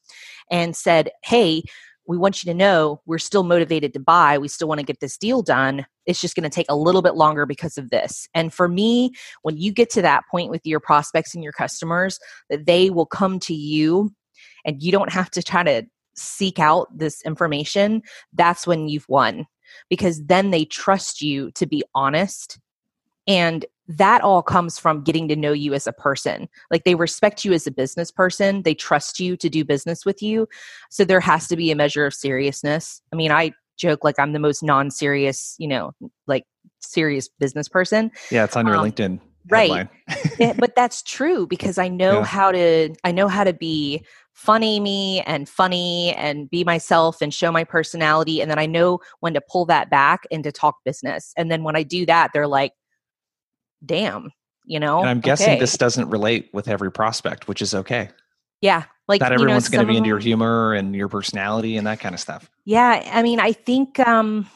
[0.51, 1.64] and said, Hey,
[2.08, 4.38] we want you to know we're still motivated to buy.
[4.38, 5.86] We still want to get this deal done.
[6.06, 8.28] It's just going to take a little bit longer because of this.
[8.34, 9.12] And for me,
[9.43, 13.06] when you get to that point with your prospects and your customers, that they will
[13.06, 14.12] come to you
[14.66, 15.84] and you don't have to try to
[16.16, 18.01] seek out this information,
[18.34, 19.45] that's when you've won
[19.89, 22.60] because then they trust you to be honest.
[23.28, 26.47] And that all comes from getting to know you as a person.
[26.71, 30.21] Like they respect you as a business person, they trust you to do business with
[30.21, 30.47] you.
[30.89, 33.01] So there has to be a measure of seriousness.
[33.11, 35.91] I mean, I joke like I'm the most non serious, you know,
[36.28, 36.45] like
[36.80, 38.11] serious business person.
[38.32, 39.19] Yeah, it's on your Um, LinkedIn.
[39.49, 39.88] right.
[40.39, 42.26] Yeah, but that's true because I know Yeah.
[42.26, 47.34] how to I know how to be funny me and funny and be myself and
[47.34, 50.78] show my personality and then I know when to pull that back and to talk
[50.84, 51.34] business.
[51.38, 52.71] And then when I do that they're like
[53.86, 54.31] damn,
[54.65, 54.99] you know.
[54.99, 55.59] and I'm guessing okay.
[55.59, 58.09] this doesn't relate with every prospect, which is okay.
[58.61, 61.75] Yeah, like Not you know, everyone's going to be into your humor and your personality
[61.75, 62.49] and that kind of stuff.
[62.65, 64.49] Yeah, I mean, I think um,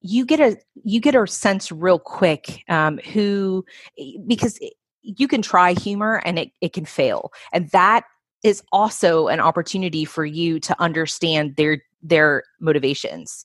[0.00, 3.64] you get a you get a sense real quick um, who
[4.26, 4.58] because
[5.02, 8.04] you can try humor and it it can fail, and that
[8.44, 13.44] is also an opportunity for you to understand their their motivations.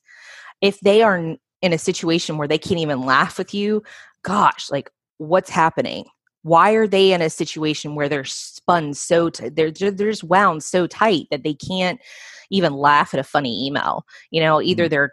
[0.60, 3.82] If they are in a situation where they can't even laugh with you,
[4.24, 6.06] gosh, like what's happening?
[6.42, 10.62] Why are they in a situation where they're spun so t- they're they're just wound
[10.64, 12.00] so tight that they can't
[12.50, 14.04] even laugh at a funny email?
[14.30, 14.90] You know, either Mhm.
[14.90, 15.12] they're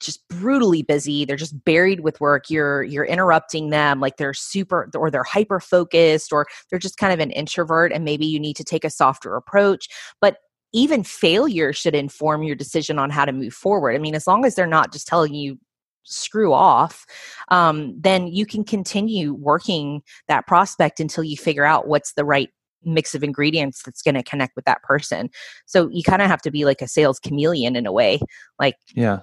[0.00, 4.90] just brutally busy they're just buried with work you're you're interrupting them like they're super
[4.96, 8.56] or they're hyper focused or they're just kind of an introvert and maybe you need
[8.56, 9.88] to take a softer approach
[10.20, 10.38] but
[10.72, 14.44] even failure should inform your decision on how to move forward i mean as long
[14.46, 15.58] as they're not just telling you
[16.04, 17.06] screw off
[17.48, 22.50] um, then you can continue working that prospect until you figure out what's the right
[22.82, 25.28] mix of ingredients that's going to connect with that person
[25.66, 28.18] so you kind of have to be like a sales chameleon in a way
[28.58, 29.20] like Yeah.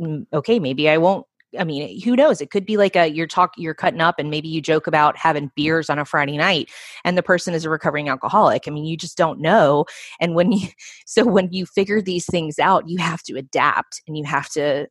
[0.00, 1.26] mm, okay, maybe I won't.
[1.58, 2.42] I mean, who knows?
[2.42, 5.16] It could be like a you're talk you're cutting up, and maybe you joke about
[5.16, 6.70] having beers on a Friday night,
[7.04, 8.64] and the person is a recovering alcoholic.
[8.66, 9.86] I mean, you just don't know.
[10.20, 10.68] And when you
[11.06, 14.88] so when you figure these things out, you have to adapt, and you have to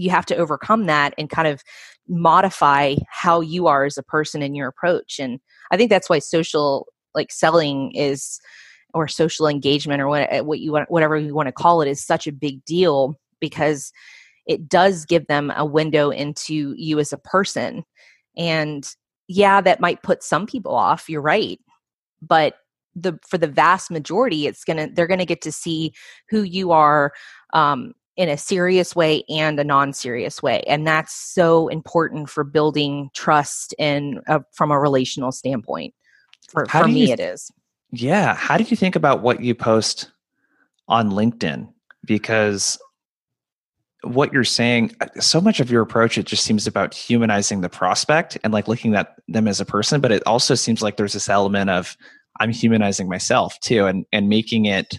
[0.00, 1.62] you have to overcome that and kind of
[2.08, 5.18] modify how you are as a person in your approach.
[5.18, 5.38] And
[5.70, 8.40] I think that's why social like selling is
[8.94, 12.04] or social engagement or what what you want whatever you want to call it is
[12.04, 13.92] such a big deal because
[14.46, 17.84] it does give them a window into you as a person
[18.36, 18.94] and
[19.28, 21.60] yeah that might put some people off you're right
[22.22, 22.54] but
[22.96, 25.92] the for the vast majority it's gonna they're gonna get to see
[26.28, 27.12] who you are
[27.52, 33.08] um, in a serious way and a non-serious way and that's so important for building
[33.14, 35.94] trust and uh, from a relational standpoint
[36.48, 37.50] for, for me it is
[37.92, 38.34] Yeah.
[38.34, 40.10] How do you think about what you post
[40.88, 41.68] on LinkedIn?
[42.04, 42.78] Because
[44.02, 47.68] what you're saying, uh, so much of your approach, it just seems about humanizing the
[47.68, 50.00] prospect and like looking at them as a person.
[50.00, 51.96] But it also seems like there's this element of
[52.38, 54.98] I'm humanizing myself too and, and making it,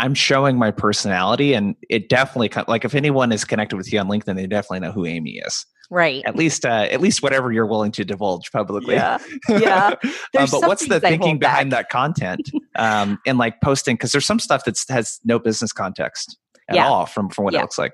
[0.00, 1.52] I'm showing my personality.
[1.52, 4.92] And it definitely, like if anyone is connected with you on LinkedIn, they definitely know
[4.92, 5.66] who Amy is.
[5.90, 9.94] right at least uh, at least whatever you're willing to divulge publicly yeah yeah
[10.38, 14.38] um, but what's the thinking behind that content um, and like posting because there's some
[14.38, 16.38] stuff that has no business context
[16.68, 16.86] at yeah.
[16.86, 17.58] all from from what yeah.
[17.58, 17.92] it looks like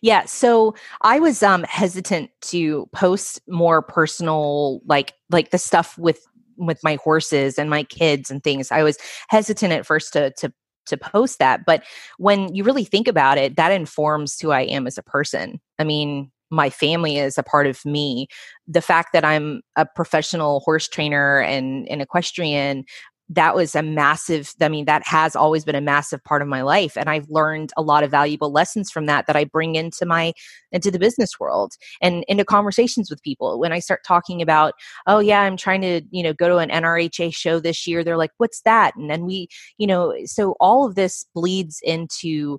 [0.00, 6.24] yeah so i was um hesitant to post more personal like like the stuff with
[6.56, 8.96] with my horses and my kids and things i was
[9.28, 10.52] hesitant at first to to
[10.86, 11.82] to post that but
[12.18, 15.84] when you really think about it that informs who i am as a person i
[15.84, 18.28] mean my family is a part of me.
[18.66, 22.84] The fact that I'm a professional horse trainer and an equestrian
[23.28, 26.62] that was a massive i mean that has always been a massive part of my
[26.62, 30.04] life and i've learned a lot of valuable lessons from that that i bring into
[30.04, 30.32] my
[30.72, 31.72] into the business world
[32.02, 34.74] and into conversations with people when i start talking about
[35.06, 38.16] oh yeah i'm trying to you know go to an nrha show this year they're
[38.16, 39.48] like what's that and then we
[39.78, 42.58] you know so all of this bleeds into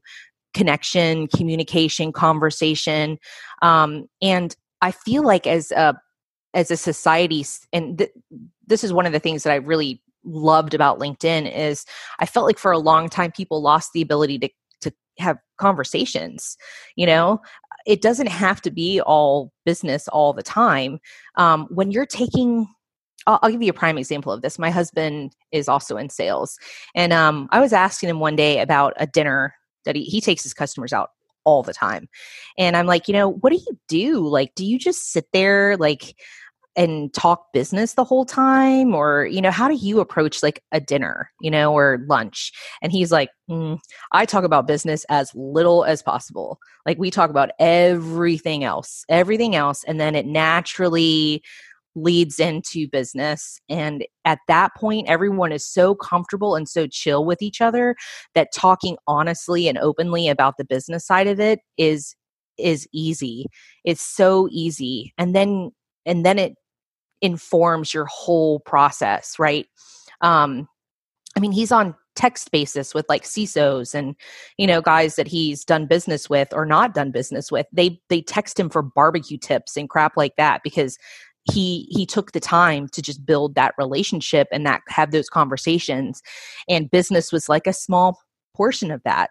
[0.55, 3.19] connection, communication, conversation.
[3.61, 5.95] Um, and I feel like as a
[6.55, 8.11] as a society, and th-
[8.65, 11.85] this is one of the things that I really loved about LinkedIn is
[12.19, 14.49] I felt like for a long time people lost the ability to
[14.81, 16.57] to have conversations.
[16.95, 17.41] You know,
[17.85, 20.99] it doesn't have to be all business all the time.
[21.35, 22.67] Um, when you're taking
[23.27, 24.59] I'll, give you a prime example of this.
[24.59, 26.59] My husband is also in sales,
[26.93, 29.55] and um, I was asking him one day about a dinner
[29.85, 31.09] that he, he takes his customers out
[31.45, 32.09] all the time.
[32.57, 34.27] And I'm like, you know, what do you do?
[34.27, 36.15] Like, do you just sit there like
[36.75, 38.93] and talk business the whole time?
[38.93, 42.51] Or, you know, how do you approach like a dinner, you know, or lunch?
[42.81, 43.79] And he's like, mm,
[44.11, 46.59] I talk about business as little as possible.
[46.85, 49.83] Like, we talk about everything else, everything else.
[49.85, 51.43] And then it naturally
[51.95, 53.59] leads into business.
[53.69, 57.95] And at that point, everyone is so comfortable and so chill with each other
[58.33, 62.15] that talking honestly and openly about the business side of it is
[62.57, 63.47] is easy.
[63.83, 65.13] It's so easy.
[65.17, 65.71] And then
[66.05, 66.53] and then it
[67.25, 69.67] informs your whole process, right?
[70.21, 70.67] Um
[71.37, 74.15] I mean, he's on text basis with like CISOs and
[74.57, 77.67] you know guys that he's done business with or not done business with.
[77.73, 80.97] They they text him for barbecue tips and crap like that because
[81.51, 86.21] he he took the time to just build that relationship and that have those conversations
[86.67, 88.19] and business was like a small
[88.55, 89.29] portion of that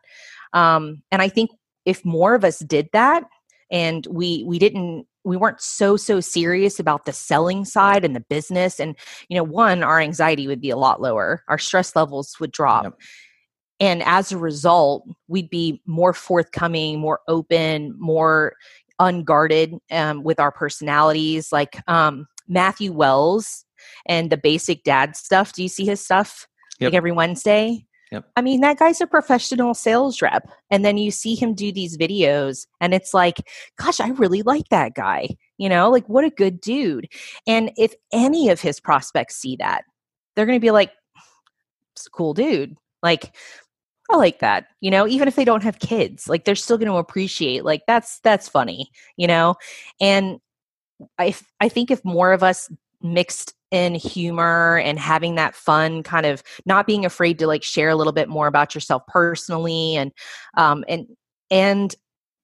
[0.52, 1.50] um, and i think
[1.84, 3.24] if more of us did that
[3.70, 8.20] and we we didn't we weren't so so serious about the selling side and the
[8.20, 8.96] business and
[9.28, 12.84] you know one our anxiety would be a lot lower our stress levels would drop
[12.84, 12.94] yep.
[13.80, 18.54] and as a result we'd be more forthcoming more open more
[19.00, 23.64] unguarded um, with our personalities like um, matthew wells
[24.06, 26.46] and the basic dad stuff do you see his stuff
[26.78, 26.88] yep.
[26.88, 27.84] like every wednesday
[28.14, 28.30] Yep.
[28.36, 30.48] I mean, that guy's a professional sales rep.
[30.70, 33.38] And then you see him do these videos, and it's like,
[33.76, 35.30] gosh, I really like that guy.
[35.58, 37.08] You know, like what a good dude.
[37.46, 39.82] And if any of his prospects see that,
[40.36, 40.92] they're going to be like,
[41.96, 42.76] it's a cool dude.
[43.02, 43.34] Like,
[44.10, 44.66] I like that.
[44.80, 47.82] You know, even if they don't have kids, like they're still going to appreciate like
[47.88, 49.56] that's that's funny, you know?
[50.00, 50.38] And
[51.18, 52.70] I I think if more of us
[53.02, 57.88] mixed in humor and having that fun kind of not being afraid to like share
[57.88, 60.12] a little bit more about yourself personally and
[60.56, 61.08] um and
[61.50, 61.96] and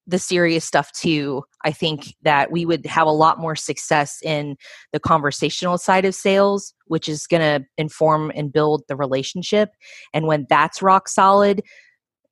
[0.07, 4.57] the serious stuff too i think that we would have a lot more success in
[4.91, 9.69] the conversational side of sales which is going to inform and build the relationship.
[10.13, 11.63] And when that's rock solid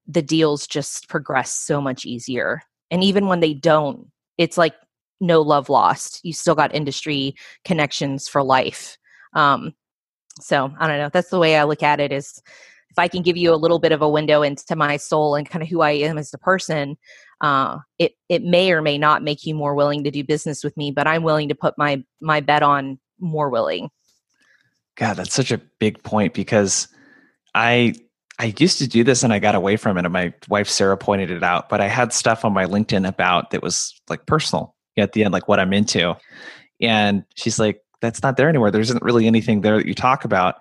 [0.06, 2.62] the deals just progress so much easier.
[2.92, 4.74] And even when they don't it's like
[5.20, 6.22] no love lost.
[6.24, 8.98] You still got industry connections for life.
[9.34, 9.74] Um,
[10.42, 11.10] so i don't know.
[11.12, 12.42] That's the way i look at it is
[12.90, 15.50] if i can give you a little bit of a window into my soul and
[15.50, 16.98] kind of who i am as a person
[17.42, 20.76] uh, it it may or may not make you more willing to do business with
[20.78, 23.90] me but i'm willing to put my my bet on more willing.
[24.96, 26.88] God that's such a big point because
[27.54, 27.94] i
[28.38, 30.98] i used to do this and i got away from it and my wife sarah
[30.98, 34.76] pointed it out but i had stuff on my linkedin about that was like personal
[35.00, 36.16] at the end like what i'm into
[36.82, 40.26] and she's like that's not there anymore there isn't really anything there that you talk
[40.26, 40.56] about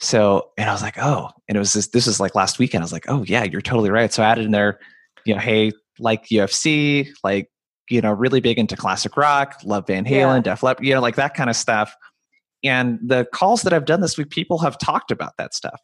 [0.00, 2.82] so and i was like oh and it was this this is like last weekend
[2.82, 4.78] i was like oh yeah you're totally right so i added in there
[5.24, 7.50] you know hey like UFC, like
[7.90, 10.40] you know, really big into classic rock, love Van Halen, yeah.
[10.40, 11.94] Def Leppard, you know, like that kind of stuff.
[12.62, 15.80] And the calls that I've done this week, people have talked about that stuff.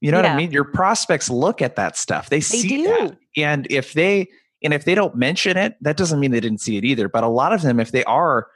[0.00, 0.24] You know yeah.
[0.24, 0.50] what I mean?
[0.50, 2.28] Your prospects look at that stuff.
[2.28, 2.84] They, they see do.
[2.84, 3.16] that.
[3.36, 4.28] And if they
[4.62, 7.08] and if they don't mention it, that doesn't mean they didn't see it either.
[7.08, 8.48] But a lot of them, if they are,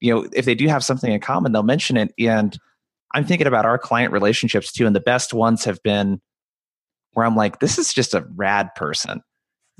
[0.00, 2.12] you know, if they do have something in common, they'll mention it.
[2.18, 2.58] And
[3.14, 4.86] I'm thinking about our client relationships too.
[4.86, 6.20] And the best ones have been
[7.12, 9.22] where I'm like, this is just a rad person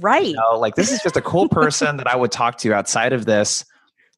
[0.00, 0.26] Right.
[0.26, 3.12] You know, like this is just a cool person that I would talk to outside
[3.12, 3.64] of this.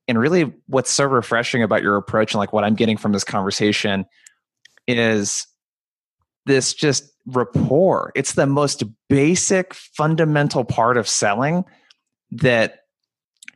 [0.09, 3.25] and really what's so refreshing about your approach and like what I'm getting from this
[3.25, 4.05] conversation
[4.87, 5.47] is
[6.47, 8.13] this just rapport.
[8.15, 11.65] It's the most basic fundamental part of selling
[12.31, 12.81] that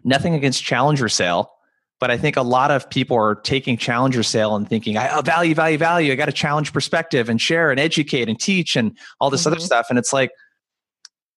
[0.04, 1.52] nothing against challenger sale,
[1.98, 5.54] but I think a lot of people are taking challenger sale and thinking, oh, value,
[5.54, 6.12] value, value.
[6.12, 9.52] I got to challenge perspective and share and educate and teach and all this mm-hmm.
[9.52, 9.86] other stuff.
[9.90, 10.30] And it's like,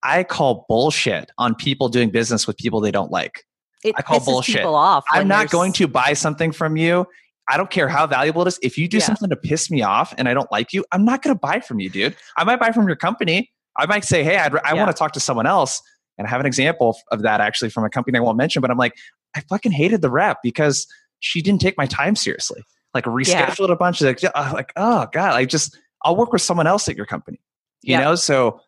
[0.04, 3.46] I call bullshit on people doing business with people they don't like.
[3.84, 4.64] It I call bullshit.
[4.66, 7.06] off I'm not going to buy something from you.
[7.50, 8.60] I don't care how valuable it is.
[8.62, 9.06] If you do yeah.
[9.06, 11.60] something to piss me off and I don't like you, I'm not going to buy
[11.60, 12.16] from you, dude.
[12.38, 13.52] I might buy from your company.
[13.78, 14.74] I might say, hey, I'd, I yeah.
[14.74, 15.82] want to talk to someone else.
[16.18, 18.72] And I have an example of that actually from a company I won't mention, but
[18.72, 18.96] I'm like,
[19.36, 20.88] I fucking hated the rep because
[21.20, 22.64] she didn't take my time seriously.
[22.94, 23.74] Like rescheduled yeah.
[23.74, 26.96] a bunch of like, like, oh God, I just, I'll work with someone else at
[26.96, 27.42] your company,
[27.82, 28.16] you know?
[28.16, 28.62] So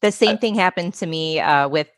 [0.00, 1.88] the same uh, thing happened to me uh, with,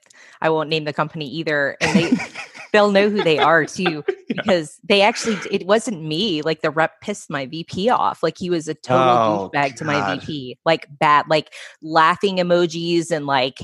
[0.41, 1.77] I won't name the company either.
[1.81, 2.11] And they,
[2.75, 4.87] they'll know who they are too because yeah.
[4.89, 8.68] they actually it wasn't me like the rep pissed my vp off like he was
[8.68, 13.59] a total oh, douchebag to my vp like bad like laughing emojis and like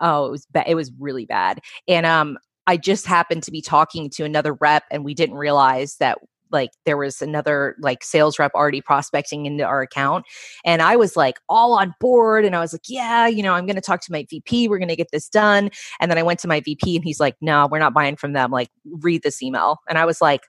[0.00, 3.60] oh it was bad it was really bad and um I just happened to be
[3.60, 6.18] talking to another rep and we didn't realize that
[6.52, 10.24] like there was another like sales rep already prospecting into our account
[10.64, 13.66] and i was like all on board and i was like yeah you know i'm
[13.66, 16.22] going to talk to my vp we're going to get this done and then i
[16.22, 18.68] went to my vp and he's like no we're not buying from them like
[19.00, 20.42] read this email and i was like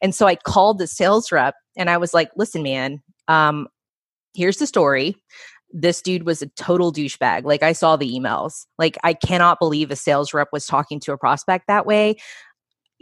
[0.00, 3.66] and so i called the sales rep and i was like listen man um
[4.34, 5.16] here's the story
[5.72, 7.44] this dude was a total douchebag.
[7.44, 8.66] Like I saw the emails.
[8.78, 12.16] Like I cannot believe a sales rep was talking to a prospect that way.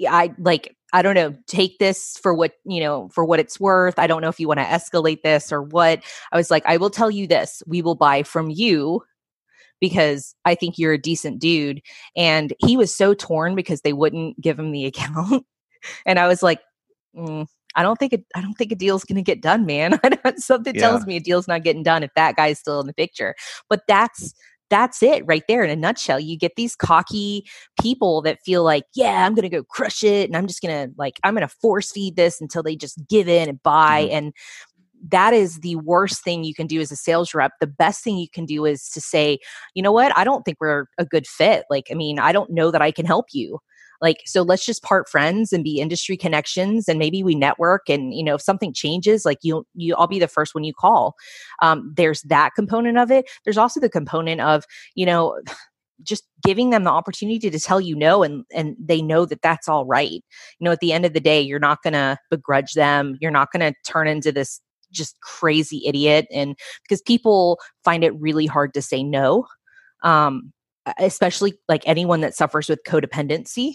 [0.08, 3.98] I like I don't know, take this for what, you know, for what it's worth.
[3.98, 6.02] I don't know if you want to escalate this or what.
[6.32, 7.62] I was like, I will tell you this.
[7.66, 9.02] We will buy from you
[9.80, 11.80] because I think you're a decent dude.
[12.16, 15.46] And he was so torn because they wouldn't give him the account.
[16.06, 16.60] and I was like,
[17.16, 19.98] mm, I don't think it, I don't think a deal's going to get done, man.
[20.36, 20.80] Something yeah.
[20.80, 23.34] tells me a deal's not getting done if that guy's still in the picture.
[23.68, 24.34] But that's
[24.70, 26.20] that's it right there in a nutshell.
[26.20, 27.44] You get these cocky
[27.80, 30.88] people that feel like, yeah, I'm going to go crush it and I'm just going
[30.88, 34.04] to like, I'm going to force feed this until they just give in and buy.
[34.04, 34.14] Mm-hmm.
[34.14, 34.32] And
[35.08, 37.52] that is the worst thing you can do as a sales rep.
[37.60, 39.38] The best thing you can do is to say,
[39.74, 40.16] you know what?
[40.16, 41.64] I don't think we're a good fit.
[41.70, 43.60] Like, I mean, I don't know that I can help you
[44.00, 48.14] like so let's just part friends and be industry connections and maybe we network and
[48.14, 51.14] you know if something changes like you you i'll be the first one you call.
[51.62, 53.28] Um, there's that component of it.
[53.44, 55.40] There's also the component of you know
[56.02, 59.68] just giving them the opportunity to tell you no and and they know that that's
[59.68, 60.10] all right.
[60.58, 63.16] You know at the end of the day you're not going to begrudge them.
[63.20, 68.18] You're not going to turn into this just crazy idiot and because people find it
[68.20, 69.46] really hard to say no
[70.02, 70.52] um
[70.98, 73.74] especially like anyone that suffers with codependency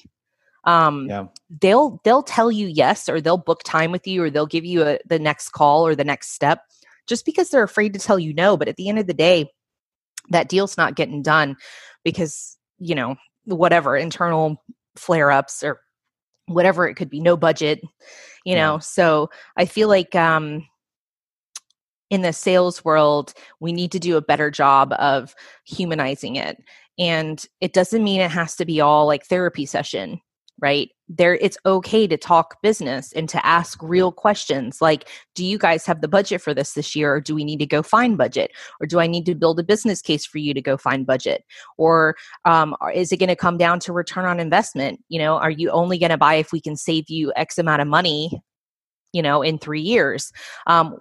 [0.66, 1.26] um yeah.
[1.62, 4.84] they'll they'll tell you yes or they'll book time with you or they'll give you
[4.84, 6.62] a, the next call or the next step
[7.08, 8.58] just because they're afraid to tell you no.
[8.58, 9.50] But at the end of the day
[10.30, 11.56] that deal's not getting done
[12.04, 14.64] because you know whatever internal
[14.96, 15.80] flare ups or
[16.48, 17.82] whatever it could be no budget
[18.44, 18.78] you know?
[18.78, 20.68] So i feel like um
[22.10, 25.36] in the sales world we need to do a better job of
[25.66, 26.58] humanizing it.
[26.98, 30.22] And it doesn't mean it has to be all like therapy session
[30.60, 30.90] right?
[31.08, 35.86] There it's okay to talk business and to ask real questions like do you guys
[35.86, 38.52] have the budget for this this year or do we need to go find budget?
[38.80, 41.44] Or do i need to build a business case for you to go find budget?
[41.78, 45.00] Or um, is it going to come down to return on investment?
[45.10, 47.82] You know are you only going to buy if we can save you x amount
[47.82, 48.42] of money
[49.14, 50.32] you know in three years?
[50.68, 50.98] Um,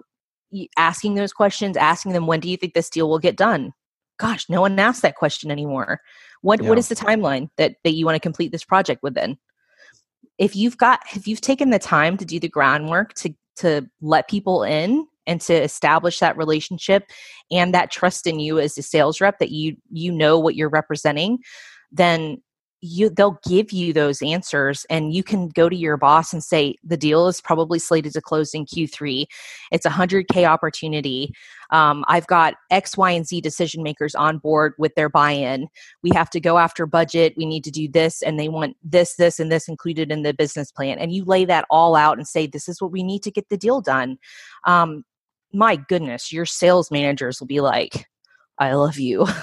[0.77, 3.71] asking those questions asking them when do you think this deal will get done?
[4.19, 6.01] Gosh no one asks that question anymore.
[6.41, 6.69] What yeah.
[6.69, 9.37] what is the timeline that that you want to complete this project within
[10.37, 14.29] if you've got if you've taken the time to do the groundwork to to let
[14.29, 17.09] people in and to establish that relationship
[17.51, 20.69] and that trust in you as a sales rep that you you know what you're
[20.69, 21.39] representing
[21.91, 22.41] then
[22.85, 26.75] you they'll give you those answers and you can go to your boss and say
[26.83, 29.25] the deal is probably slated to close in q3
[29.71, 31.33] it's a 100k opportunity.
[31.71, 35.67] Um, i've got x y and z decision makers on board with their buy-in.
[36.03, 37.33] We have to go after budget.
[37.35, 40.33] We need to do this and they want this this and this included in the
[40.33, 40.99] business plan.
[40.99, 43.49] And you lay that all out and say this is what we need to get
[43.49, 44.17] the deal done.
[44.65, 45.03] Um,
[45.53, 48.07] my goodness your sales managers will be like
[48.59, 49.25] i love you.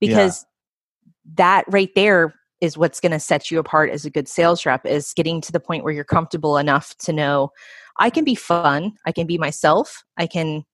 [0.00, 1.30] Because yeah.
[1.36, 4.86] that right there is what's going to set you apart as a good sales rep
[4.86, 7.50] is getting to the point where you're comfortable enough to know
[7.98, 10.64] I can be fun, I can be myself, I can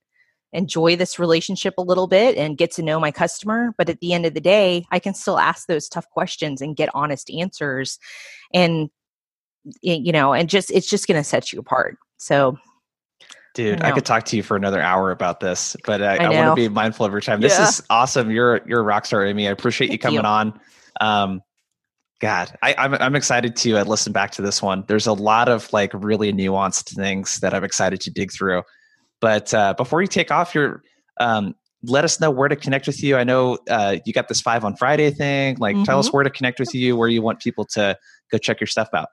[0.53, 4.13] enjoy this relationship a little bit and get to know my customer, but at the
[4.13, 7.99] end of the day, I can still ask those tough questions and get honest answers.
[8.53, 8.91] And
[9.83, 11.99] you know, and just it's just going to set you apart.
[12.19, 12.59] So
[13.55, 16.25] Dude, I, I, could talk to you for another hour about this, but I, I,
[16.25, 17.41] I want to be mindful of your time.
[17.41, 17.69] This yeah.
[17.69, 18.31] is awesome.
[18.31, 19.49] You're you're a rock star, Amy.
[19.49, 20.27] I appreciate Thank you coming you.
[20.27, 20.61] on.
[21.01, 21.43] Um,
[22.21, 24.85] God, I, am I'm, I'm excited to uh, listen back to this one.
[24.89, 28.63] There's a lot of like really nuanced things that I'm excited to dig through.
[29.21, 30.83] But uh, before you take off, your
[31.21, 31.55] um,
[31.85, 33.17] let us know where to connect with you.
[33.17, 35.57] I know uh, you got this five on Friday thing.
[35.59, 35.85] Like, mm-hmm.
[35.85, 36.17] tell us mm-hmm.
[36.17, 37.97] where to connect with you, where you want people to
[38.33, 39.09] go check your stuff out.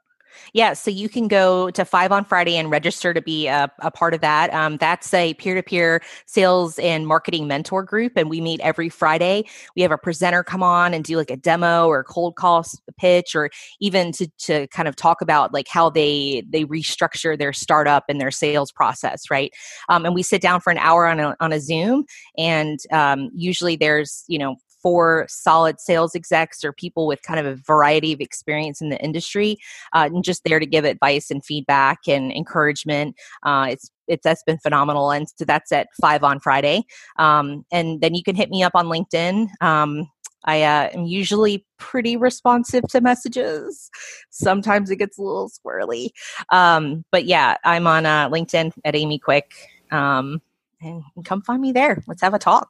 [0.54, 3.92] Yeah, so you can go to Five on Friday and register to be a, a
[3.92, 4.54] part of that.
[4.54, 8.90] Um, that's a peer to peer sales and marketing mentor group, and we meet every
[8.90, 9.46] Friday.
[9.76, 12.66] We have a presenter come on and do like a demo or cold call
[12.98, 17.54] pitch, or even to to kind of talk about like how they they restructure their
[17.54, 19.54] startup and their sales process, right?
[19.90, 22.06] Um, and we sit down for an hour on a on a Zoom,
[22.38, 24.56] and um, usually there's you know
[24.86, 29.04] for solid sales execs or people with kind of a variety of experience in the
[29.04, 29.58] industry
[29.94, 34.44] uh, and just there to give advice and feedback and encouragement uh, it's it's that's
[34.44, 36.84] been phenomenal and so that's at five on friday
[37.18, 40.08] um, and then you can hit me up on linkedin um,
[40.48, 43.90] I uh, am usually pretty responsive to messages.
[44.30, 46.10] Sometimes it gets a little squirrely.
[46.52, 49.52] Um, but yeah, I'm on uh, LinkedIn at Amy Quick.
[49.90, 50.44] Um,
[50.82, 52.04] and come find me there.
[52.06, 52.70] Let's have a talk.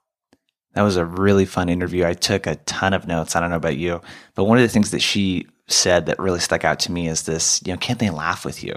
[0.75, 2.05] That was a really fun interview.
[2.05, 3.35] I took a ton of notes.
[3.35, 4.01] I don't know about you,
[4.35, 7.23] but one of the things that she said that really stuck out to me is
[7.23, 8.75] this, you know, can't they laugh with you?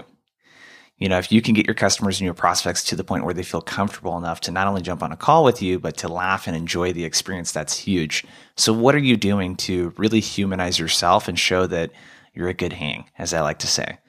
[0.97, 3.33] You know, if you can get your customers and your prospects to the point where
[3.33, 6.07] they feel comfortable enough to not only jump on a call with you, but to
[6.07, 8.25] laugh and enjoy the experience, that's huge.
[8.57, 11.91] So, what are you doing to really humanize yourself and show that
[12.33, 13.99] you're a good hang, as I like to say?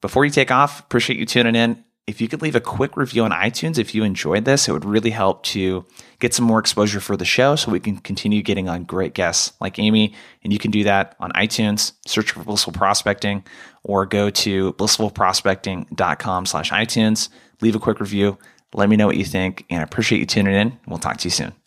[0.00, 3.22] Before you take off, appreciate you tuning in if you could leave a quick review
[3.22, 5.84] on iTunes if you enjoyed this, it would really help to
[6.18, 9.52] get some more exposure for the show so we can continue getting on great guests
[9.60, 10.12] like Amy.
[10.42, 13.44] And you can do that on iTunes, search for Blissful Prospecting,
[13.84, 17.28] or go to blissfulprospecting.com slash iTunes.
[17.60, 18.36] Leave a quick review.
[18.74, 20.78] Let me know what you think, and I appreciate you tuning in.
[20.86, 21.59] We'll talk to you soon.